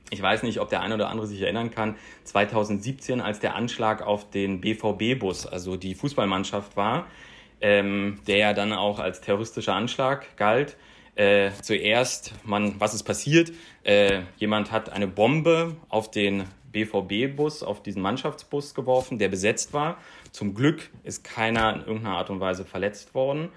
Ich 0.09 0.21
weiß 0.21 0.43
nicht, 0.43 0.59
ob 0.59 0.69
der 0.69 0.81
eine 0.81 0.95
oder 0.95 1.09
andere 1.09 1.27
sich 1.27 1.41
erinnern 1.41 1.71
kann. 1.71 1.95
2017, 2.25 3.21
als 3.21 3.39
der 3.39 3.55
Anschlag 3.55 4.01
auf 4.01 4.29
den 4.29 4.61
BVB-Bus, 4.61 5.47
also 5.47 5.77
die 5.77 5.95
Fußballmannschaft 5.95 6.75
war, 6.75 7.07
ähm, 7.61 8.19
der 8.27 8.37
ja 8.37 8.53
dann 8.53 8.73
auch 8.73 8.99
als 8.99 9.21
terroristischer 9.21 9.73
Anschlag 9.73 10.35
galt. 10.35 10.75
Äh, 11.15 11.51
zuerst, 11.61 12.33
man, 12.43 12.79
was 12.79 12.93
ist 12.93 13.03
passiert? 13.03 13.53
Äh, 13.83 14.23
jemand 14.37 14.71
hat 14.71 14.89
eine 14.89 15.07
Bombe 15.07 15.77
auf 15.87 16.11
den 16.11 16.43
BVB-Bus, 16.73 17.63
auf 17.63 17.81
diesen 17.81 18.01
Mannschaftsbus 18.01 18.73
geworfen, 18.73 19.19
der 19.19 19.29
besetzt 19.29 19.71
war. 19.71 19.97
Zum 20.31 20.53
Glück 20.53 20.89
ist 21.03 21.23
keiner 21.23 21.73
in 21.73 21.79
irgendeiner 21.79 22.17
Art 22.17 22.29
und 22.29 22.41
Weise 22.41 22.65
verletzt 22.65 23.15
worden. 23.15 23.49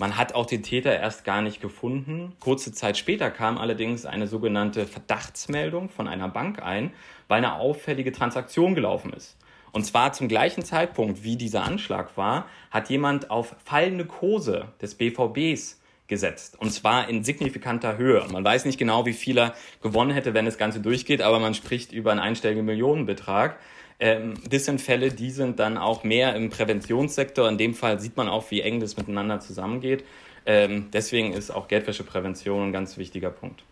Man 0.00 0.16
hat 0.16 0.34
auch 0.34 0.46
den 0.46 0.64
Täter 0.64 0.92
erst 0.98 1.24
gar 1.24 1.40
nicht 1.40 1.60
gefunden. 1.60 2.32
Kurze 2.40 2.72
Zeit 2.72 2.96
später 2.96 3.30
kam 3.30 3.58
allerdings 3.58 4.06
eine 4.06 4.26
sogenannte 4.26 4.86
Verdachtsmeldung 4.86 5.88
von 5.88 6.08
einer 6.08 6.28
Bank 6.28 6.60
ein, 6.60 6.92
weil 7.28 7.38
eine 7.38 7.54
auffällige 7.54 8.10
Transaktion 8.10 8.74
gelaufen 8.74 9.12
ist. 9.12 9.36
Und 9.70 9.84
zwar 9.84 10.12
zum 10.12 10.26
gleichen 10.26 10.64
Zeitpunkt, 10.64 11.22
wie 11.22 11.36
dieser 11.36 11.62
Anschlag 11.62 12.16
war, 12.16 12.46
hat 12.70 12.90
jemand 12.90 13.30
auf 13.30 13.54
fallende 13.64 14.04
Kurse 14.04 14.68
des 14.80 14.96
BVBs 14.96 15.80
gesetzt. 16.06 16.56
Und 16.58 16.70
zwar 16.70 17.08
in 17.08 17.24
signifikanter 17.24 17.96
Höhe. 17.96 18.26
Man 18.30 18.44
weiß 18.44 18.64
nicht 18.66 18.78
genau, 18.78 19.06
wie 19.06 19.12
viel 19.12 19.38
er 19.38 19.54
gewonnen 19.82 20.10
hätte, 20.10 20.34
wenn 20.34 20.44
das 20.44 20.58
Ganze 20.58 20.80
durchgeht, 20.80 21.22
aber 21.22 21.38
man 21.38 21.54
spricht 21.54 21.92
über 21.92 22.10
einen 22.10 22.20
einstelligen 22.20 22.64
Millionenbetrag. 22.64 23.58
Ähm, 24.00 24.34
das 24.48 24.66
sind 24.66 24.80
Fälle, 24.80 25.10
die 25.10 25.30
sind 25.30 25.58
dann 25.58 25.78
auch 25.78 26.04
mehr 26.04 26.34
im 26.34 26.50
Präventionssektor. 26.50 27.48
In 27.48 27.58
dem 27.58 27.74
Fall 27.74 28.00
sieht 28.00 28.16
man 28.16 28.28
auch, 28.28 28.50
wie 28.50 28.60
eng 28.60 28.80
das 28.80 28.96
miteinander 28.96 29.40
zusammengeht. 29.40 30.04
Ähm, 30.46 30.88
deswegen 30.92 31.32
ist 31.32 31.50
auch 31.50 31.68
Geldwäscheprävention 31.68 32.68
ein 32.68 32.72
ganz 32.72 32.98
wichtiger 32.98 33.30
Punkt. 33.30 33.62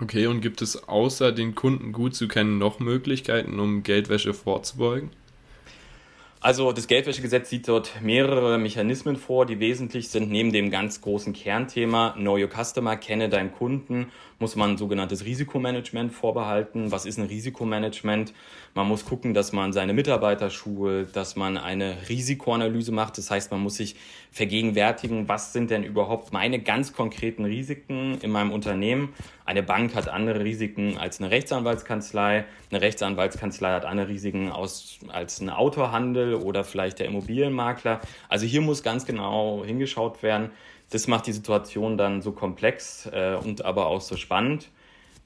Okay, 0.00 0.26
und 0.26 0.40
gibt 0.40 0.62
es 0.62 0.88
außer 0.88 1.32
den 1.32 1.54
Kunden 1.54 1.92
gut 1.92 2.14
zu 2.14 2.28
kennen 2.28 2.58
noch 2.58 2.80
Möglichkeiten, 2.80 3.58
um 3.58 3.82
Geldwäsche 3.82 4.34
vorzubeugen? 4.34 5.10
Also 6.40 6.72
das 6.72 6.86
Geldwäschegesetz 6.86 7.48
sieht 7.48 7.66
dort 7.66 8.02
mehrere 8.02 8.58
Mechanismen 8.58 9.16
vor, 9.16 9.46
die 9.46 9.58
wesentlich 9.58 10.10
sind. 10.10 10.30
Neben 10.30 10.52
dem 10.52 10.70
ganz 10.70 11.00
großen 11.00 11.32
Kernthema 11.32 12.12
Know 12.12 12.36
Your 12.36 12.50
Customer, 12.50 12.96
kenne 12.96 13.30
deinen 13.30 13.52
Kunden, 13.52 14.12
muss 14.38 14.54
man 14.54 14.72
ein 14.72 14.76
sogenanntes 14.76 15.24
Risikomanagement 15.24 16.12
vorbehalten. 16.12 16.92
Was 16.92 17.06
ist 17.06 17.18
ein 17.18 17.24
Risikomanagement? 17.24 18.34
Man 18.74 18.86
muss 18.86 19.06
gucken, 19.06 19.32
dass 19.32 19.52
man 19.52 19.72
seine 19.72 19.94
Mitarbeiter 19.94 20.50
schult, 20.50 21.16
dass 21.16 21.36
man 21.36 21.56
eine 21.56 21.96
Risikoanalyse 22.08 22.92
macht. 22.92 23.16
Das 23.16 23.30
heißt, 23.30 23.50
man 23.50 23.60
muss 23.60 23.76
sich 23.76 23.96
vergegenwärtigen, 24.30 25.28
was 25.28 25.54
sind 25.54 25.70
denn 25.70 25.84
überhaupt 25.84 26.34
meine 26.34 26.58
ganz 26.58 26.92
konkreten 26.92 27.46
Risiken 27.46 28.18
in 28.20 28.30
meinem 28.30 28.52
Unternehmen. 28.52 29.14
Eine 29.46 29.62
Bank 29.62 29.94
hat 29.94 30.08
andere 30.08 30.42
Risiken 30.42 30.98
als 30.98 31.20
eine 31.20 31.30
Rechtsanwaltskanzlei. 31.30 32.44
Eine 32.70 32.80
Rechtsanwaltskanzlei 32.80 33.70
hat 33.70 33.84
andere 33.84 34.08
Risiken 34.08 34.50
aus, 34.50 34.98
als 35.08 35.40
ein 35.40 35.50
Autohandel 35.50 36.34
oder 36.34 36.64
vielleicht 36.64 36.98
der 36.98 37.06
Immobilienmakler. 37.06 38.00
Also 38.28 38.44
hier 38.44 38.60
muss 38.60 38.82
ganz 38.82 39.06
genau 39.06 39.62
hingeschaut 39.64 40.24
werden. 40.24 40.50
Das 40.90 41.06
macht 41.06 41.28
die 41.28 41.32
Situation 41.32 41.96
dann 41.96 42.22
so 42.22 42.32
komplex 42.32 43.06
äh, 43.06 43.36
und 43.36 43.64
aber 43.64 43.86
auch 43.86 44.00
so 44.00 44.16
spannend. 44.16 44.68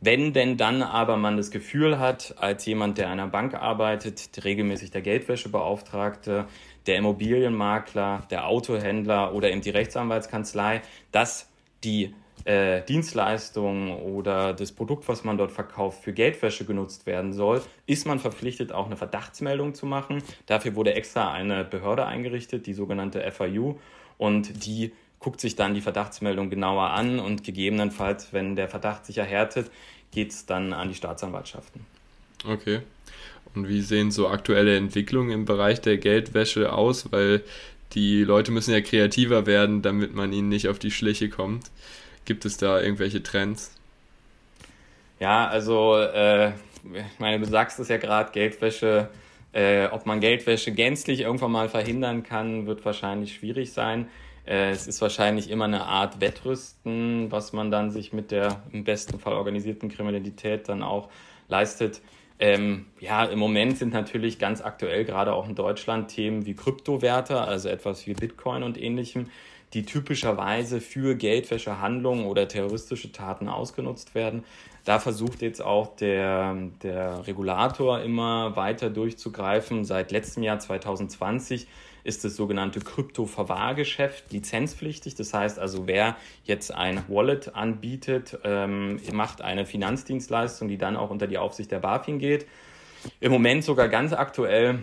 Wenn 0.03 0.35
denn 0.35 0.59
dann 0.59 0.83
aber 0.83 1.17
man 1.17 1.39
das 1.39 1.51
Gefühl 1.51 1.99
hat, 1.99 2.35
als 2.39 2.67
jemand, 2.67 2.99
der 2.99 3.09
einer 3.09 3.27
Bank 3.27 3.55
arbeitet, 3.55 4.45
regelmäßig 4.45 4.91
der 4.91 5.01
Geldwäschebeauftragte, 5.01 6.47
der 6.87 6.97
Immobilienmakler, 6.97 8.27
der 8.31 8.47
Autohändler 8.47 9.35
oder 9.35 9.51
eben 9.51 9.63
die 9.63 9.71
Rechtsanwaltskanzlei, 9.71 10.83
dass 11.11 11.49
die 11.85 12.15
äh, 12.45 12.83
Dienstleistung 12.83 14.03
oder 14.03 14.53
das 14.53 14.73
Produkt, 14.73 15.09
was 15.09 15.25
man 15.25 15.39
dort 15.39 15.53
verkauft, 15.53 16.03
für 16.03 16.13
Geldwäsche 16.13 16.65
genutzt 16.65 17.07
werden 17.07 17.33
soll, 17.33 17.63
ist 17.87 18.07
man 18.07 18.19
verpflichtet, 18.19 18.73
auch 18.73 18.87
eine 18.87 18.97
Verdachtsmeldung 18.97 19.75
zu 19.75 19.87
machen. 19.87 20.23
Dafür 20.47 20.75
wurde 20.75 20.95
extra 20.95 21.33
eine 21.33 21.65
Behörde 21.65 22.07
eingerichtet, 22.07 22.67
die 22.67 22.75
sogenannte 22.75 23.29
FIU, 23.31 23.77
und 24.19 24.67
die 24.67 24.93
guckt 25.19 25.41
sich 25.41 25.55
dann 25.55 25.75
die 25.75 25.81
Verdachtsmeldung 25.81 26.51
genauer 26.51 26.91
an 26.91 27.21
und 27.21 27.45
gegebenenfalls, 27.45 28.33
wenn 28.33 28.57
der 28.57 28.69
Verdacht 28.69 29.07
sich 29.07 29.19
erhärtet, 29.19 29.71
geht 30.11 30.31
es 30.33 30.47
dann 30.47 30.73
an 30.73 30.89
die 30.89 30.95
Staatsanwaltschaften. 30.95 31.83
Okay. 32.47 32.81
Und 33.55 33.69
wie 33.69 33.81
sehen 33.81 34.11
so 34.11 34.29
aktuelle 34.29 34.77
Entwicklungen 34.77 35.31
im 35.31 35.45
Bereich 35.45 35.81
der 35.81 35.99
Geldwäsche 35.99 36.73
aus? 36.73 37.13
Weil 37.13 37.43
die 37.93 38.23
Leute 38.23 38.53
müssen 38.53 38.73
ja 38.73 38.81
kreativer 38.81 39.47
werden, 39.47 39.83
damit 39.83 40.15
man 40.15 40.33
ihnen 40.33 40.49
nicht 40.49 40.69
auf 40.69 40.79
die 40.79 40.91
Schliche 40.91 41.29
kommt. 41.29 41.71
Gibt 42.31 42.45
es 42.45 42.59
da 42.59 42.81
irgendwelche 42.81 43.25
Trends? 43.25 43.75
Ja, 45.19 45.49
also 45.49 45.97
äh, 45.97 46.51
ich 46.51 47.19
meine, 47.19 47.41
du 47.41 47.45
sagst 47.45 47.81
es 47.81 47.89
ja 47.89 47.97
gerade, 47.97 48.31
Geldwäsche, 48.31 49.09
äh, 49.53 49.89
ob 49.89 50.07
man 50.07 50.21
Geldwäsche 50.21 50.71
gänzlich 50.71 51.23
irgendwann 51.23 51.51
mal 51.51 51.69
verhindern 51.69 52.23
kann, 52.23 52.69
wird 52.69 52.85
wahrscheinlich 52.85 53.35
schwierig 53.35 53.73
sein. 53.73 54.07
Äh, 54.47 54.71
es 54.71 54.87
ist 54.87 55.03
wahrscheinlich 55.03 55.51
immer 55.51 55.65
eine 55.65 55.87
Art 55.87 56.21
Wettrüsten, 56.21 57.33
was 57.33 57.53
man 57.53 57.73
dann 57.73 57.91
sich 57.91 58.13
mit 58.13 58.31
der 58.31 58.63
im 58.71 58.85
besten 58.85 59.19
Fall 59.19 59.33
organisierten 59.33 59.89
Kriminalität 59.89 60.69
dann 60.69 60.85
auch 60.85 61.09
leistet. 61.49 62.01
Ähm, 62.39 62.87
ja, 63.01 63.25
im 63.25 63.41
Moment 63.41 63.77
sind 63.77 63.93
natürlich 63.93 64.39
ganz 64.39 64.63
aktuell 64.63 65.05
gerade 65.05 65.33
auch 65.33 65.49
in 65.49 65.57
Deutschland 65.57 66.15
Themen 66.15 66.47
wie 66.47 66.55
Kryptowerte, 66.55 67.41
also 67.41 67.69
etwas 67.69 68.07
wie 68.07 68.15
Bitcoin 68.15 68.63
und 68.63 68.81
ähnlichem, 68.81 69.31
die 69.73 69.85
typischerweise 69.85 70.81
für 70.81 71.15
Geldwäschehandlungen 71.15 72.27
oder 72.27 72.49
terroristische 72.49 73.13
Taten 73.13 73.49
ausgenutzt 73.49 74.15
werden. 74.15 74.45
Da 74.85 74.99
versucht 74.99 75.43
jetzt 75.43 75.63
auch 75.63 75.95
der, 75.97 76.57
der 76.83 77.27
Regulator 77.27 78.01
immer 78.01 78.57
weiter 78.57 78.91
durchzugreifen. 78.91 79.85
Seit 79.85 80.11
letztem 80.11 80.43
Jahr 80.43 80.59
2020 80.59 81.69
ist 82.03 82.25
das 82.25 82.35
sogenannte 82.35 82.81
Krypto-Verwahrgeschäft 82.81 84.33
lizenzpflichtig. 84.33 85.15
Das 85.15 85.35
heißt 85.35 85.59
also, 85.59 85.87
wer 85.87 86.17
jetzt 86.45 86.75
ein 86.75 87.05
Wallet 87.09 87.55
anbietet, 87.55 88.39
ähm, 88.45 89.01
macht 89.13 89.43
eine 89.43 89.67
Finanzdienstleistung, 89.67 90.69
die 90.69 90.79
dann 90.79 90.97
auch 90.97 91.11
unter 91.11 91.27
die 91.27 91.39
Aufsicht 91.39 91.71
der 91.71 91.81
BaFin 91.81 92.19
geht. 92.19 92.47
Im 93.21 93.33
Moment 93.33 93.65
sogar 93.65 93.89
ganz 93.89 94.13
aktuell 94.13 94.83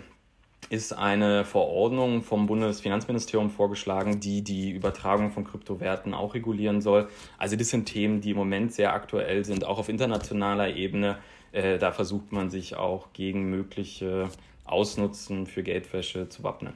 ist 0.70 0.92
eine 0.92 1.44
Verordnung 1.44 2.22
vom 2.22 2.46
Bundesfinanzministerium 2.46 3.50
vorgeschlagen, 3.50 4.20
die 4.20 4.42
die 4.42 4.70
Übertragung 4.70 5.30
von 5.30 5.44
Kryptowerten 5.44 6.14
auch 6.14 6.34
regulieren 6.34 6.82
soll. 6.82 7.08
Also 7.38 7.56
das 7.56 7.70
sind 7.70 7.86
Themen, 7.86 8.20
die 8.20 8.30
im 8.30 8.36
Moment 8.36 8.72
sehr 8.72 8.92
aktuell 8.92 9.44
sind, 9.44 9.64
auch 9.64 9.78
auf 9.78 9.88
internationaler 9.88 10.74
Ebene. 10.74 11.18
Äh, 11.52 11.78
da 11.78 11.92
versucht 11.92 12.32
man 12.32 12.50
sich 12.50 12.76
auch 12.76 13.12
gegen 13.12 13.48
mögliche 13.50 14.28
Ausnutzen 14.64 15.46
für 15.46 15.62
Geldwäsche 15.62 16.28
zu 16.28 16.42
wappnen. 16.42 16.74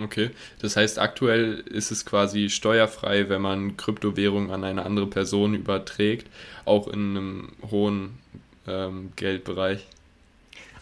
Okay, 0.00 0.30
das 0.60 0.76
heißt, 0.76 0.98
aktuell 0.98 1.58
ist 1.58 1.90
es 1.90 2.06
quasi 2.06 2.48
steuerfrei, 2.48 3.28
wenn 3.28 3.42
man 3.42 3.76
Kryptowährung 3.76 4.50
an 4.50 4.64
eine 4.64 4.86
andere 4.86 5.06
Person 5.06 5.54
überträgt, 5.54 6.30
auch 6.64 6.88
in 6.88 7.16
einem 7.16 7.52
hohen 7.70 8.18
ähm, 8.66 9.12
Geldbereich. 9.16 9.86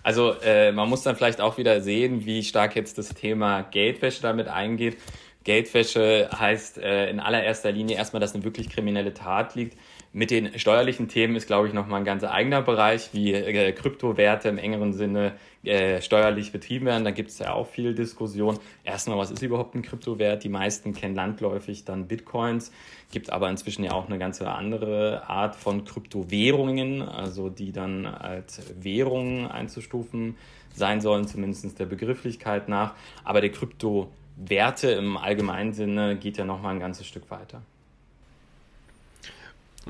Also 0.02 0.32
äh, 0.42 0.72
man 0.72 0.88
muss 0.88 1.02
dann 1.02 1.16
vielleicht 1.16 1.40
auch 1.40 1.58
wieder 1.58 1.80
sehen, 1.80 2.24
wie 2.24 2.42
stark 2.42 2.76
jetzt 2.76 2.98
das 2.98 3.10
Thema 3.10 3.62
Geldwäsche 3.62 4.22
damit 4.22 4.48
eingeht. 4.48 4.96
Geldwäsche 5.44 6.28
heißt 6.32 6.78
äh, 6.78 7.08
in 7.10 7.20
allererster 7.20 7.72
Linie 7.72 7.96
erstmal, 7.96 8.20
dass 8.20 8.34
eine 8.34 8.44
wirklich 8.44 8.68
kriminelle 8.68 9.14
Tat 9.14 9.54
liegt. 9.54 9.78
Mit 10.12 10.32
den 10.32 10.58
steuerlichen 10.58 11.06
Themen 11.06 11.36
ist, 11.36 11.46
glaube 11.46 11.68
ich, 11.68 11.72
nochmal 11.72 12.00
ein 12.00 12.04
ganz 12.04 12.24
eigener 12.24 12.62
Bereich, 12.62 13.10
wie 13.12 13.32
äh, 13.32 13.70
Kryptowerte 13.70 14.48
im 14.48 14.58
engeren 14.58 14.92
Sinne 14.92 15.34
äh, 15.62 16.02
steuerlich 16.02 16.50
betrieben 16.50 16.86
werden. 16.86 17.04
Da 17.04 17.12
gibt 17.12 17.30
es 17.30 17.38
ja 17.38 17.52
auch 17.52 17.68
viel 17.68 17.94
Diskussion. 17.94 18.58
Erstmal, 18.82 19.18
was 19.18 19.30
ist 19.30 19.40
überhaupt 19.40 19.76
ein 19.76 19.82
Kryptowert? 19.82 20.42
Die 20.42 20.48
meisten 20.48 20.94
kennen 20.94 21.14
landläufig 21.14 21.84
dann 21.84 22.08
Bitcoins, 22.08 22.72
gibt 23.12 23.30
aber 23.30 23.48
inzwischen 23.48 23.84
ja 23.84 23.92
auch 23.92 24.08
eine 24.08 24.18
ganze 24.18 24.50
andere 24.50 25.28
Art 25.28 25.54
von 25.54 25.84
Kryptowährungen, 25.84 27.02
also 27.02 27.48
die 27.48 27.70
dann 27.70 28.04
als 28.04 28.60
Währungen 28.82 29.46
einzustufen 29.46 30.34
sein 30.74 31.00
sollen, 31.00 31.28
zumindest 31.28 31.78
der 31.78 31.86
Begrifflichkeit 31.86 32.68
nach. 32.68 32.94
Aber 33.22 33.40
der 33.40 33.52
Kryptowerte 33.52 34.90
im 34.90 35.16
allgemeinen 35.16 35.72
Sinne 35.72 36.16
geht 36.16 36.36
ja 36.36 36.44
nochmal 36.44 36.74
ein 36.74 36.80
ganzes 36.80 37.06
Stück 37.06 37.30
weiter. 37.30 37.62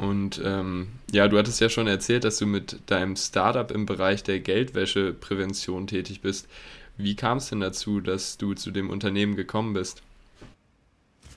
Und 0.00 0.40
ähm, 0.42 0.88
ja, 1.12 1.28
du 1.28 1.36
hattest 1.36 1.60
ja 1.60 1.68
schon 1.68 1.86
erzählt, 1.86 2.24
dass 2.24 2.38
du 2.38 2.46
mit 2.46 2.78
deinem 2.86 3.16
Startup 3.16 3.70
im 3.70 3.84
Bereich 3.84 4.22
der 4.22 4.40
Geldwäscheprävention 4.40 5.86
tätig 5.86 6.22
bist. 6.22 6.48
Wie 6.96 7.16
kam 7.16 7.36
es 7.36 7.50
denn 7.50 7.60
dazu, 7.60 8.00
dass 8.00 8.38
du 8.38 8.54
zu 8.54 8.70
dem 8.70 8.88
Unternehmen 8.88 9.36
gekommen 9.36 9.74
bist? 9.74 10.02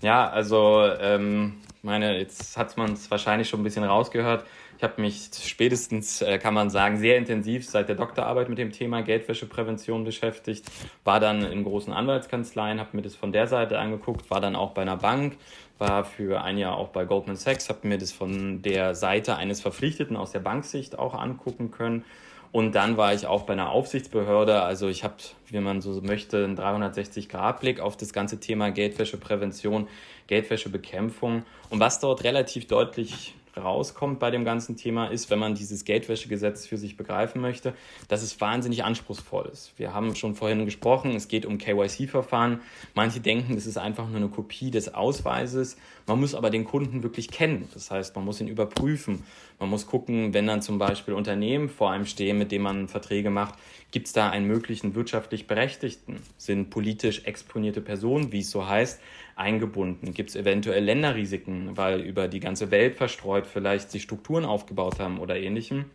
Ja, 0.02 0.30
also 0.30 0.82
ähm, 0.98 1.56
meine, 1.82 2.18
jetzt 2.18 2.56
hat 2.56 2.78
man 2.78 2.94
es 2.94 3.12
wahrscheinlich 3.12 3.50
schon 3.50 3.60
ein 3.60 3.64
bisschen 3.64 3.84
rausgehört. 3.84 4.46
Ich 4.78 4.84
habe 4.84 5.02
mich 5.02 5.30
spätestens, 5.34 6.22
äh, 6.22 6.40
kann 6.40 6.54
man 6.54 6.70
sagen, 6.70 6.98
sehr 6.98 7.18
intensiv 7.18 7.70
seit 7.70 7.90
der 7.90 7.98
Doktorarbeit 7.98 8.48
mit 8.48 8.58
dem 8.58 8.72
Thema 8.72 9.02
Geldwäscheprävention 9.02 10.06
beschäftigt. 10.06 10.66
War 11.04 11.20
dann 11.20 11.44
in 11.44 11.66
großen 11.66 11.92
Anwaltskanzleien, 11.92 12.80
habe 12.80 12.96
mir 12.96 13.04
das 13.04 13.16
von 13.16 13.34
der 13.34 13.48
Seite 13.48 13.80
angeguckt, 13.80 14.30
war 14.32 14.40
dann 14.40 14.56
auch 14.56 14.72
bei 14.72 14.82
einer 14.82 14.98
Bank, 14.98 15.36
war 15.84 16.06
für 16.06 16.42
ein 16.42 16.58
Jahr 16.58 16.78
auch 16.78 16.90
bei 16.90 17.04
Goldman 17.04 17.36
Sachs, 17.36 17.68
habe 17.68 17.86
mir 17.86 17.98
das 17.98 18.14
von 18.14 18.62
der 18.62 18.96
Seite 18.96 19.36
eines 19.36 19.60
Verpflichteten 19.60 20.16
aus 20.16 20.32
der 20.32 20.40
Banksicht 20.40 20.98
auch 20.98 21.14
angucken 21.14 21.72
können. 21.72 22.06
Und 22.54 22.74
dann 22.74 22.96
war 22.96 23.14
ich 23.14 23.28
auch 23.28 23.44
bei 23.44 23.54
einer 23.54 23.72
Aufsichtsbehörde. 23.72 24.62
Also 24.62 24.88
ich 24.88 25.04
habe, 25.04 25.16
wie 25.48 25.60
man 25.60 25.82
so 25.82 26.00
möchte, 26.02 26.44
einen 26.46 26.58
360-Grad-Blick 26.58 27.82
auf 27.82 27.98
das 27.98 28.14
ganze 28.14 28.40
Thema 28.40 28.70
Geldwäscheprävention, 28.72 29.88
Geldwäschebekämpfung. 30.28 31.44
Und 31.70 31.80
was 31.80 32.00
dort 32.00 32.24
relativ 32.24 32.68
deutlich 32.68 33.36
rauskommt 33.58 34.20
bei 34.20 34.32
dem 34.32 34.46
ganzen 34.46 34.78
Thema 34.78 35.08
ist, 35.08 35.30
wenn 35.30 35.40
man 35.40 35.56
dieses 35.56 35.86
Geldwäschegesetz 35.86 36.66
für 36.66 36.78
sich 36.78 36.98
begreifen 36.98 37.42
möchte, 37.42 37.74
dass 38.08 38.24
es 38.24 38.40
wahnsinnig 38.42 38.84
anspruchsvoll 38.84 39.50
ist. 39.52 39.74
Wir 39.78 39.94
haben 39.94 40.16
schon 40.16 40.36
vorhin 40.36 40.66
gesprochen, 40.66 41.16
es 41.16 41.28
geht 41.28 41.46
um 41.46 41.58
KYC-Verfahren. 41.58 42.62
Manche 42.94 43.20
denken, 43.20 43.56
es 43.56 43.66
ist 43.66 43.78
einfach 43.78 44.08
nur 44.08 44.18
eine 44.18 44.30
Kopie 44.30 44.72
des 44.72 44.94
Ausweises. 44.94 45.78
Man 46.08 46.20
muss 46.20 46.36
aber 46.36 46.50
den 46.50 46.66
Kunden 46.66 47.04
wirklich 47.04 47.30
kennen. 47.30 47.68
Das 47.74 47.92
heißt, 47.92 48.16
man 48.16 48.26
muss 48.26 48.42
ihn 48.42 48.48
überprüfen. 48.48 49.24
Man 49.60 49.70
muss 49.70 49.88
gucken, 49.88 50.34
wenn 50.34 50.48
dann 50.48 50.62
zum 50.62 50.78
Beispiel 50.78 51.14
Unternehmen 51.14 51.70
vor 51.70 51.92
einem 51.92 52.06
stehen, 52.06 52.38
mit 52.38 52.52
denen 52.52 52.64
man 52.64 52.88
Verträge 52.88 53.30
macht, 53.30 53.56
gibt 53.92 54.08
es 54.08 54.14
da 54.14 54.30
einen 54.30 54.48
möglichen 54.48 54.96
wirtschaftlich 54.96 55.48
Berechtigten? 55.48 56.20
Sind 56.38 56.70
politisch 56.70 57.24
exponierte 57.26 57.80
Personen, 57.80 58.32
wie 58.32 58.40
es 58.40 58.52
so 58.52 58.68
heißt, 58.68 59.00
eingebunden? 59.36 60.14
Gibt 60.14 60.30
es 60.30 60.36
eventuell 60.36 60.84
Länderrisiken, 60.84 61.76
weil 61.78 62.02
über 62.02 62.28
die 62.28 62.40
ganze 62.40 62.72
Welt 62.72 62.96
verstreut 62.96 63.48
vielleicht 63.48 63.92
sich 63.92 64.04
Strukturen 64.04 64.46
aufgebaut 64.46 65.00
haben 65.00 65.20
oder 65.20 65.38
ähnlichem? 65.38 65.86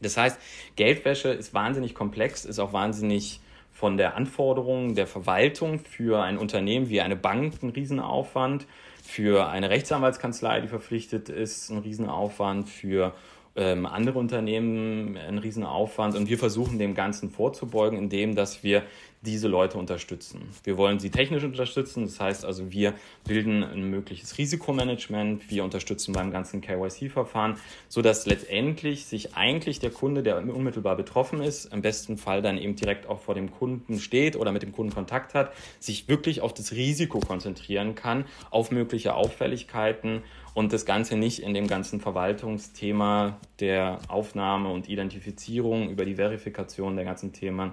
Das 0.00 0.16
heißt, 0.16 0.38
Geldwäsche 0.76 1.28
ist 1.28 1.52
wahnsinnig 1.52 1.94
komplex, 1.94 2.44
ist 2.44 2.58
auch 2.58 2.72
wahnsinnig 2.72 3.40
von 3.72 3.96
der 3.96 4.16
Anforderung 4.16 4.94
der 4.94 5.06
Verwaltung 5.06 5.78
für 5.78 6.22
ein 6.22 6.38
Unternehmen 6.38 6.88
wie 6.88 7.00
eine 7.00 7.16
Bank 7.16 7.62
ein 7.62 7.70
Riesenaufwand, 7.70 8.66
für 9.02 9.48
eine 9.48 9.70
Rechtsanwaltskanzlei, 9.70 10.60
die 10.60 10.68
verpflichtet 10.68 11.28
ist, 11.28 11.70
ein 11.70 11.78
Riesenaufwand, 11.78 12.68
für 12.68 13.14
ähm, 13.56 13.86
andere 13.86 14.18
Unternehmen 14.18 15.16
ein 15.16 15.38
Riesenaufwand 15.38 16.14
und 16.14 16.28
wir 16.28 16.38
versuchen 16.38 16.78
dem 16.78 16.94
Ganzen 16.94 17.30
vorzubeugen, 17.30 17.98
indem 17.98 18.34
dass 18.34 18.62
wir 18.62 18.82
diese 19.22 19.48
Leute 19.48 19.76
unterstützen. 19.76 20.48
Wir 20.64 20.78
wollen 20.78 20.98
sie 20.98 21.10
technisch 21.10 21.44
unterstützen, 21.44 22.04
das 22.04 22.18
heißt 22.18 22.44
also, 22.44 22.72
wir 22.72 22.94
bilden 23.24 23.62
ein 23.62 23.90
mögliches 23.90 24.38
Risikomanagement, 24.38 25.50
wir 25.50 25.62
unterstützen 25.62 26.14
beim 26.14 26.30
ganzen 26.30 26.62
KYC-Verfahren, 26.62 27.56
sodass 27.88 28.24
letztendlich 28.24 29.04
sich 29.04 29.34
eigentlich 29.36 29.78
der 29.78 29.90
Kunde, 29.90 30.22
der 30.22 30.38
unmittelbar 30.38 30.96
betroffen 30.96 31.42
ist, 31.42 31.66
im 31.66 31.82
besten 31.82 32.16
Fall 32.16 32.40
dann 32.40 32.56
eben 32.56 32.76
direkt 32.76 33.06
auch 33.06 33.20
vor 33.20 33.34
dem 33.34 33.50
Kunden 33.50 33.98
steht 33.98 34.36
oder 34.36 34.52
mit 34.52 34.62
dem 34.62 34.72
Kunden 34.72 34.94
Kontakt 34.94 35.34
hat, 35.34 35.52
sich 35.80 36.08
wirklich 36.08 36.40
auf 36.40 36.54
das 36.54 36.72
Risiko 36.72 37.20
konzentrieren 37.20 37.94
kann, 37.94 38.24
auf 38.50 38.70
mögliche 38.70 39.14
Auffälligkeiten 39.14 40.22
und 40.54 40.72
das 40.72 40.86
Ganze 40.86 41.16
nicht 41.16 41.40
in 41.40 41.52
dem 41.52 41.66
ganzen 41.66 42.00
Verwaltungsthema 42.00 43.38
der 43.60 43.98
Aufnahme 44.08 44.70
und 44.70 44.88
Identifizierung 44.88 45.90
über 45.90 46.06
die 46.06 46.14
Verifikation 46.14 46.96
der 46.96 47.04
ganzen 47.04 47.34
Themen 47.34 47.72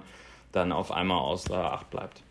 dann 0.52 0.72
auf 0.72 0.92
einmal 0.92 1.18
außer 1.18 1.72
Acht 1.72 1.90
bleibt. 1.90 2.22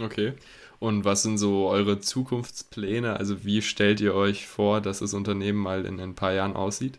Okay. 0.00 0.34
Und 0.78 1.04
was 1.04 1.22
sind 1.22 1.38
so 1.38 1.68
eure 1.68 2.00
Zukunftspläne? 2.00 3.16
Also 3.16 3.44
wie 3.44 3.60
stellt 3.60 4.00
ihr 4.00 4.14
euch 4.14 4.46
vor, 4.46 4.80
dass 4.80 5.00
das 5.00 5.12
Unternehmen 5.12 5.58
mal 5.58 5.84
in 5.84 6.00
ein 6.00 6.14
paar 6.14 6.32
Jahren 6.32 6.56
aussieht? 6.56 6.98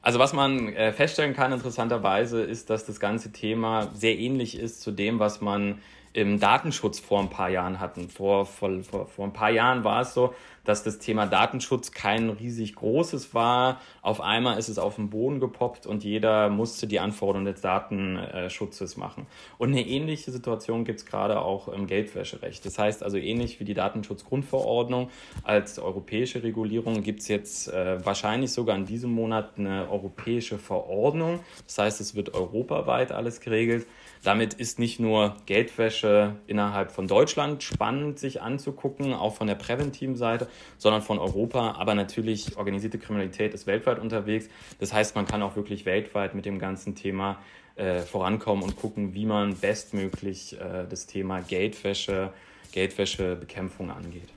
Also 0.00 0.18
was 0.18 0.32
man 0.32 0.74
äh, 0.74 0.92
feststellen 0.92 1.34
kann 1.34 1.52
interessanterweise 1.52 2.42
ist, 2.42 2.70
dass 2.70 2.84
das 2.84 3.00
ganze 3.00 3.32
Thema 3.32 3.90
sehr 3.94 4.18
ähnlich 4.18 4.58
ist 4.58 4.82
zu 4.82 4.92
dem, 4.92 5.18
was 5.18 5.40
man 5.40 5.80
im 6.14 6.38
Datenschutz 6.38 7.00
vor 7.00 7.20
ein 7.20 7.28
paar 7.28 7.50
Jahren 7.50 7.80
hatten. 7.80 8.08
Vor, 8.08 8.46
vor, 8.46 8.70
vor, 8.82 9.06
vor 9.06 9.26
ein 9.26 9.32
paar 9.32 9.50
Jahren 9.50 9.82
war 9.82 10.02
es 10.02 10.14
so, 10.14 10.32
dass 10.64 10.82
das 10.82 10.98
Thema 10.98 11.26
Datenschutz 11.26 11.90
kein 11.90 12.30
riesig 12.30 12.76
großes 12.76 13.34
war. 13.34 13.80
Auf 14.00 14.20
einmal 14.20 14.58
ist 14.58 14.68
es 14.68 14.78
auf 14.78 14.94
den 14.94 15.10
Boden 15.10 15.40
gepoppt 15.40 15.86
und 15.86 16.04
jeder 16.04 16.48
musste 16.48 16.86
die 16.86 17.00
Anforderungen 17.00 17.52
des 17.52 17.60
Datenschutzes 17.60 18.96
machen. 18.96 19.26
Und 19.58 19.72
eine 19.72 19.86
ähnliche 19.86 20.30
Situation 20.30 20.84
gibt 20.84 21.00
es 21.00 21.06
gerade 21.06 21.40
auch 21.40 21.68
im 21.68 21.86
Geldwäscherecht. 21.86 22.64
Das 22.64 22.78
heißt 22.78 23.02
also 23.02 23.16
ähnlich 23.16 23.58
wie 23.58 23.64
die 23.64 23.74
Datenschutzgrundverordnung 23.74 25.10
als 25.42 25.78
europäische 25.78 26.42
Regulierung 26.42 27.02
gibt 27.02 27.20
es 27.20 27.28
jetzt 27.28 27.68
äh, 27.68 28.04
wahrscheinlich 28.04 28.52
sogar 28.52 28.76
in 28.76 28.86
diesem 28.86 29.10
Monat 29.10 29.58
eine 29.58 29.90
europäische 29.90 30.58
Verordnung. 30.58 31.40
Das 31.66 31.78
heißt, 31.78 32.00
es 32.00 32.14
wird 32.14 32.34
europaweit 32.34 33.10
alles 33.10 33.40
geregelt. 33.40 33.86
Damit 34.24 34.54
ist 34.54 34.78
nicht 34.78 34.98
nur 34.98 35.36
Geldwäsche 35.44 36.36
innerhalb 36.46 36.90
von 36.90 37.06
Deutschland 37.06 37.62
spannend 37.62 38.18
sich 38.18 38.40
anzugucken, 38.40 39.12
auch 39.12 39.34
von 39.34 39.46
der 39.46 39.54
präventiven 39.54 40.16
Seite, 40.16 40.48
sondern 40.78 41.02
von 41.02 41.18
Europa. 41.18 41.72
Aber 41.72 41.94
natürlich, 41.94 42.56
organisierte 42.56 42.98
Kriminalität 42.98 43.52
ist 43.52 43.66
weltweit 43.66 43.98
unterwegs. 43.98 44.48
Das 44.80 44.94
heißt, 44.94 45.14
man 45.14 45.26
kann 45.26 45.42
auch 45.42 45.56
wirklich 45.56 45.84
weltweit 45.84 46.34
mit 46.34 46.46
dem 46.46 46.58
ganzen 46.58 46.94
Thema 46.94 47.38
äh, 47.76 48.00
vorankommen 48.00 48.64
und 48.64 48.76
gucken, 48.76 49.12
wie 49.12 49.26
man 49.26 49.56
bestmöglich 49.56 50.58
äh, 50.58 50.86
das 50.88 51.06
Thema 51.06 51.40
Geldwäsche, 51.40 52.32
Geldwäschebekämpfung 52.72 53.90
angeht. 53.90 54.30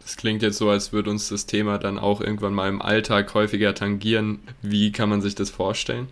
Das 0.00 0.16
klingt 0.16 0.42
jetzt 0.42 0.58
so, 0.58 0.68
als 0.68 0.92
würde 0.92 1.10
uns 1.10 1.28
das 1.28 1.46
Thema 1.46 1.78
dann 1.78 2.00
auch 2.00 2.20
irgendwann 2.20 2.52
mal 2.52 2.68
im 2.68 2.82
Alltag 2.82 3.32
häufiger 3.34 3.76
tangieren. 3.76 4.40
Wie 4.60 4.90
kann 4.90 5.08
man 5.08 5.20
sich 5.20 5.36
das 5.36 5.50
vorstellen? 5.50 6.08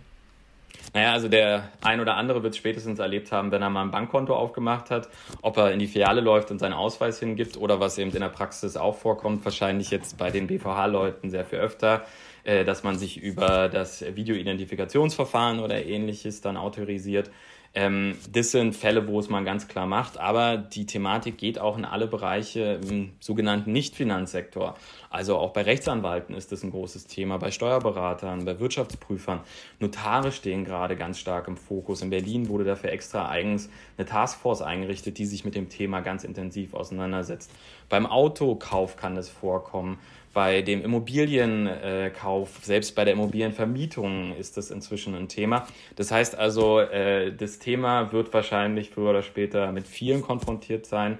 Naja, 0.93 1.13
also 1.13 1.29
der 1.29 1.69
ein 1.81 2.01
oder 2.01 2.15
andere 2.15 2.43
wird 2.43 2.53
es 2.53 2.57
spätestens 2.57 2.99
erlebt 2.99 3.31
haben, 3.31 3.51
wenn 3.51 3.61
er 3.61 3.69
mal 3.69 3.83
ein 3.83 3.91
Bankkonto 3.91 4.35
aufgemacht 4.35 4.91
hat, 4.91 5.07
ob 5.41 5.55
er 5.57 5.71
in 5.71 5.79
die 5.79 5.87
Filiale 5.87 6.19
läuft 6.19 6.51
und 6.51 6.59
seinen 6.59 6.73
Ausweis 6.73 7.19
hingibt 7.19 7.55
oder 7.55 7.79
was 7.79 7.97
eben 7.97 8.11
in 8.11 8.19
der 8.19 8.29
Praxis 8.29 8.75
auch 8.75 8.97
vorkommt, 8.97 9.45
wahrscheinlich 9.45 9.89
jetzt 9.89 10.17
bei 10.17 10.31
den 10.31 10.47
BVH-Leuten 10.47 11.29
sehr 11.29 11.45
viel 11.45 11.59
öfter, 11.59 12.05
äh, 12.43 12.65
dass 12.65 12.83
man 12.83 12.97
sich 12.97 13.21
über 13.21 13.69
das 13.69 14.03
Videoidentifikationsverfahren 14.15 15.59
oder 15.61 15.85
ähnliches 15.85 16.41
dann 16.41 16.57
autorisiert. 16.57 17.31
Ähm, 17.73 18.17
das 18.29 18.51
sind 18.51 18.75
Fälle, 18.75 19.07
wo 19.07 19.17
es 19.19 19.29
man 19.29 19.45
ganz 19.45 19.69
klar 19.69 19.85
macht, 19.85 20.17
aber 20.17 20.57
die 20.57 20.85
Thematik 20.85 21.37
geht 21.37 21.57
auch 21.57 21.77
in 21.77 21.85
alle 21.85 22.05
Bereiche 22.05 22.81
im 22.85 23.13
sogenannten 23.21 23.71
Nicht-Finanzsektor. 23.71 24.75
Also 25.09 25.37
auch 25.37 25.53
bei 25.53 25.61
Rechtsanwalten 25.61 26.35
ist 26.35 26.51
das 26.51 26.63
ein 26.63 26.71
großes 26.71 27.07
Thema, 27.07 27.37
bei 27.37 27.49
Steuerberatern, 27.49 28.43
bei 28.43 28.59
Wirtschaftsprüfern. 28.59 29.39
Notare 29.79 30.33
stehen 30.33 30.65
gerade 30.65 30.97
ganz 30.97 31.17
stark 31.17 31.47
im 31.47 31.55
Fokus. 31.55 32.01
In 32.01 32.09
Berlin 32.09 32.49
wurde 32.49 32.65
dafür 32.65 32.91
extra 32.91 33.29
eigens 33.29 33.69
eine 33.97 34.05
Taskforce 34.05 34.61
eingerichtet, 34.61 35.17
die 35.17 35.25
sich 35.25 35.45
mit 35.45 35.55
dem 35.55 35.69
Thema 35.69 36.01
ganz 36.01 36.25
intensiv 36.25 36.73
auseinandersetzt. 36.73 37.51
Beim 37.87 38.05
Autokauf 38.05 38.97
kann 38.97 39.15
es 39.15 39.29
vorkommen 39.29 39.97
bei 40.33 40.61
dem 40.61 40.83
Immobilienkauf, 40.83 42.59
selbst 42.61 42.95
bei 42.95 43.03
der 43.05 43.13
Immobilienvermietung 43.13 44.35
ist 44.35 44.57
das 44.57 44.71
inzwischen 44.71 45.15
ein 45.15 45.27
Thema. 45.27 45.67
Das 45.95 46.11
heißt 46.11 46.37
also, 46.37 46.79
äh, 46.79 47.33
das 47.35 47.59
Thema 47.59 48.11
wird 48.11 48.33
wahrscheinlich 48.33 48.89
früher 48.91 49.09
oder 49.09 49.23
später 49.23 49.71
mit 49.71 49.87
vielen 49.87 50.21
konfrontiert 50.21 50.85
sein. 50.85 51.19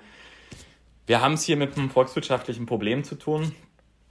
Wir 1.07 1.21
haben 1.21 1.33
es 1.33 1.43
hier 1.43 1.57
mit 1.57 1.77
einem 1.77 1.89
volkswirtschaftlichen 1.89 2.65
Problem 2.65 3.03
zu 3.03 3.15
tun. 3.15 3.53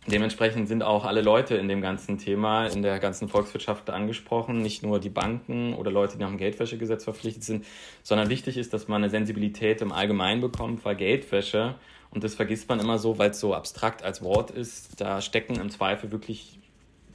Dementsprechend 0.06 0.66
sind 0.66 0.82
auch 0.82 1.04
alle 1.04 1.20
Leute 1.20 1.56
in 1.56 1.68
dem 1.68 1.82
ganzen 1.82 2.16
Thema, 2.16 2.66
in 2.66 2.82
der 2.82 2.98
ganzen 2.98 3.28
Volkswirtschaft 3.28 3.90
angesprochen, 3.90 4.62
nicht 4.62 4.82
nur 4.82 4.98
die 4.98 5.10
Banken 5.10 5.74
oder 5.74 5.90
Leute, 5.90 6.16
die 6.16 6.22
nach 6.22 6.30
dem 6.30 6.38
Geldwäschegesetz 6.38 7.04
verpflichtet 7.04 7.44
sind, 7.44 7.66
sondern 8.02 8.30
wichtig 8.30 8.56
ist, 8.56 8.72
dass 8.72 8.88
man 8.88 9.02
eine 9.02 9.10
Sensibilität 9.10 9.82
im 9.82 9.92
Allgemeinen 9.92 10.40
bekommt, 10.40 10.84
weil 10.86 10.96
Geldwäsche 10.96 11.74
und 12.10 12.24
das 12.24 12.34
vergisst 12.34 12.68
man 12.68 12.80
immer 12.80 12.98
so, 12.98 13.18
weil 13.18 13.30
es 13.30 13.40
so 13.40 13.54
abstrakt 13.54 14.02
als 14.02 14.22
Wort 14.22 14.50
ist. 14.50 15.00
Da 15.00 15.20
stecken 15.20 15.56
im 15.56 15.70
Zweifel 15.70 16.10
wirklich 16.10 16.58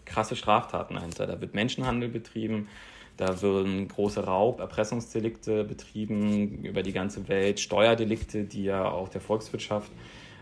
krasse 0.06 0.36
Straftaten 0.36 0.96
dahinter. 0.96 1.28
Da 1.28 1.42
wird 1.42 1.54
Menschenhandel 1.54 2.10
betrieben, 2.10 2.70
da 3.18 3.42
werden 3.42 3.88
große 3.88 4.24
Raub-, 4.26 4.60
Erpressungsdelikte 4.60 5.64
betrieben 5.64 6.64
über 6.64 6.84
die 6.84 6.94
ganze 6.94 7.28
Welt, 7.28 7.60
Steuerdelikte, 7.60 8.44
die 8.44 8.64
ja 8.64 8.90
auch 8.90 9.10
der 9.10 9.22
Volkswirtschaft 9.22 9.92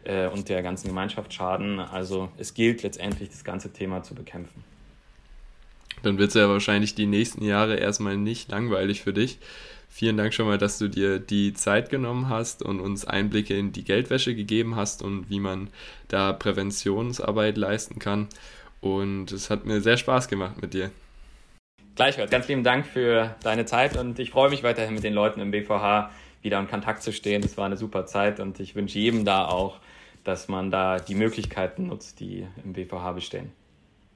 äh, 0.04 0.28
und 0.28 0.50
der 0.50 0.62
ganzen 0.63 0.88
Gemeinschaft 0.88 1.34
schaden. 1.34 1.80
Also 1.80 2.30
es 2.38 2.54
gilt 2.54 2.84
letztendlich, 2.84 3.30
das 3.30 3.44
ganze 3.44 3.72
Thema 3.72 4.04
zu 4.04 4.16
bekämpfen. 4.16 4.63
Dann 6.04 6.20
wird 6.20 6.30
es 6.30 6.36
ja 6.36 6.48
wahrscheinlich 6.48 6.94
die 6.94 7.08
nächsten 7.08 7.44
Jahre 7.44 7.78
erstmal 7.78 8.18
nicht 8.18 8.52
langweilig 8.52 9.02
für 9.02 9.13
dich. 9.13 9.39
Vielen 9.89 10.18
Dank 10.18 10.34
schon 10.34 10.48
mal, 10.48 10.58
dass 10.58 10.80
du 10.80 10.88
dir 10.88 11.20
die 11.20 11.54
Zeit 11.54 11.89
genommen 11.89 12.28
hast 12.30 12.63
und 12.63 12.80
uns 12.80 13.06
Einblicke 13.06 13.58
in 13.58 13.72
die 13.72 13.84
Geldwäsche 13.84 14.36
gegeben 14.36 14.76
hast 14.76 15.02
und 15.02 15.30
wie 15.30 15.39
man 15.39 15.70
da 16.08 16.34
Präventionsarbeit 16.34 17.58
leisten 17.58 18.00
kann. 18.00 18.28
Und 18.82 19.32
es 19.32 19.50
hat 19.50 19.66
mir 19.66 19.82
sehr 19.82 19.98
Spaß 19.98 20.28
gemacht 20.28 20.62
mit 20.62 20.74
dir. 20.74 20.92
Gleichfalls. 21.96 22.32
Ganz 22.32 22.48
lieben 22.48 22.63
Dank 22.63 22.88
für 22.88 23.36
deine 23.44 23.66
Zeit 23.66 23.96
und 23.96 24.18
ich 24.18 24.32
freue 24.32 24.50
mich 24.50 24.63
weiterhin 24.63 24.96
mit 24.96 25.04
den 25.04 25.13
Leuten 25.13 25.39
im 25.39 25.52
BVH 25.52 26.10
wieder 26.42 26.60
in 26.60 26.68
Kontakt 26.68 27.04
zu 27.04 27.13
stehen. 27.13 27.44
Es 27.44 27.56
war 27.56 27.68
eine 27.68 27.78
super 27.78 28.06
Zeit 28.08 28.39
und 28.39 28.60
ich 28.60 28.76
wünsche 28.76 28.98
jedem 28.98 29.26
da 29.26 29.46
auch, 29.46 29.80
dass 30.24 30.48
man 30.48 30.72
da 30.72 30.98
die 30.98 31.16
Möglichkeiten 31.16 31.88
nutzt, 31.88 32.20
die 32.20 32.48
im 32.63 32.74
BVH 32.74 33.12
bestehen. 33.12 33.52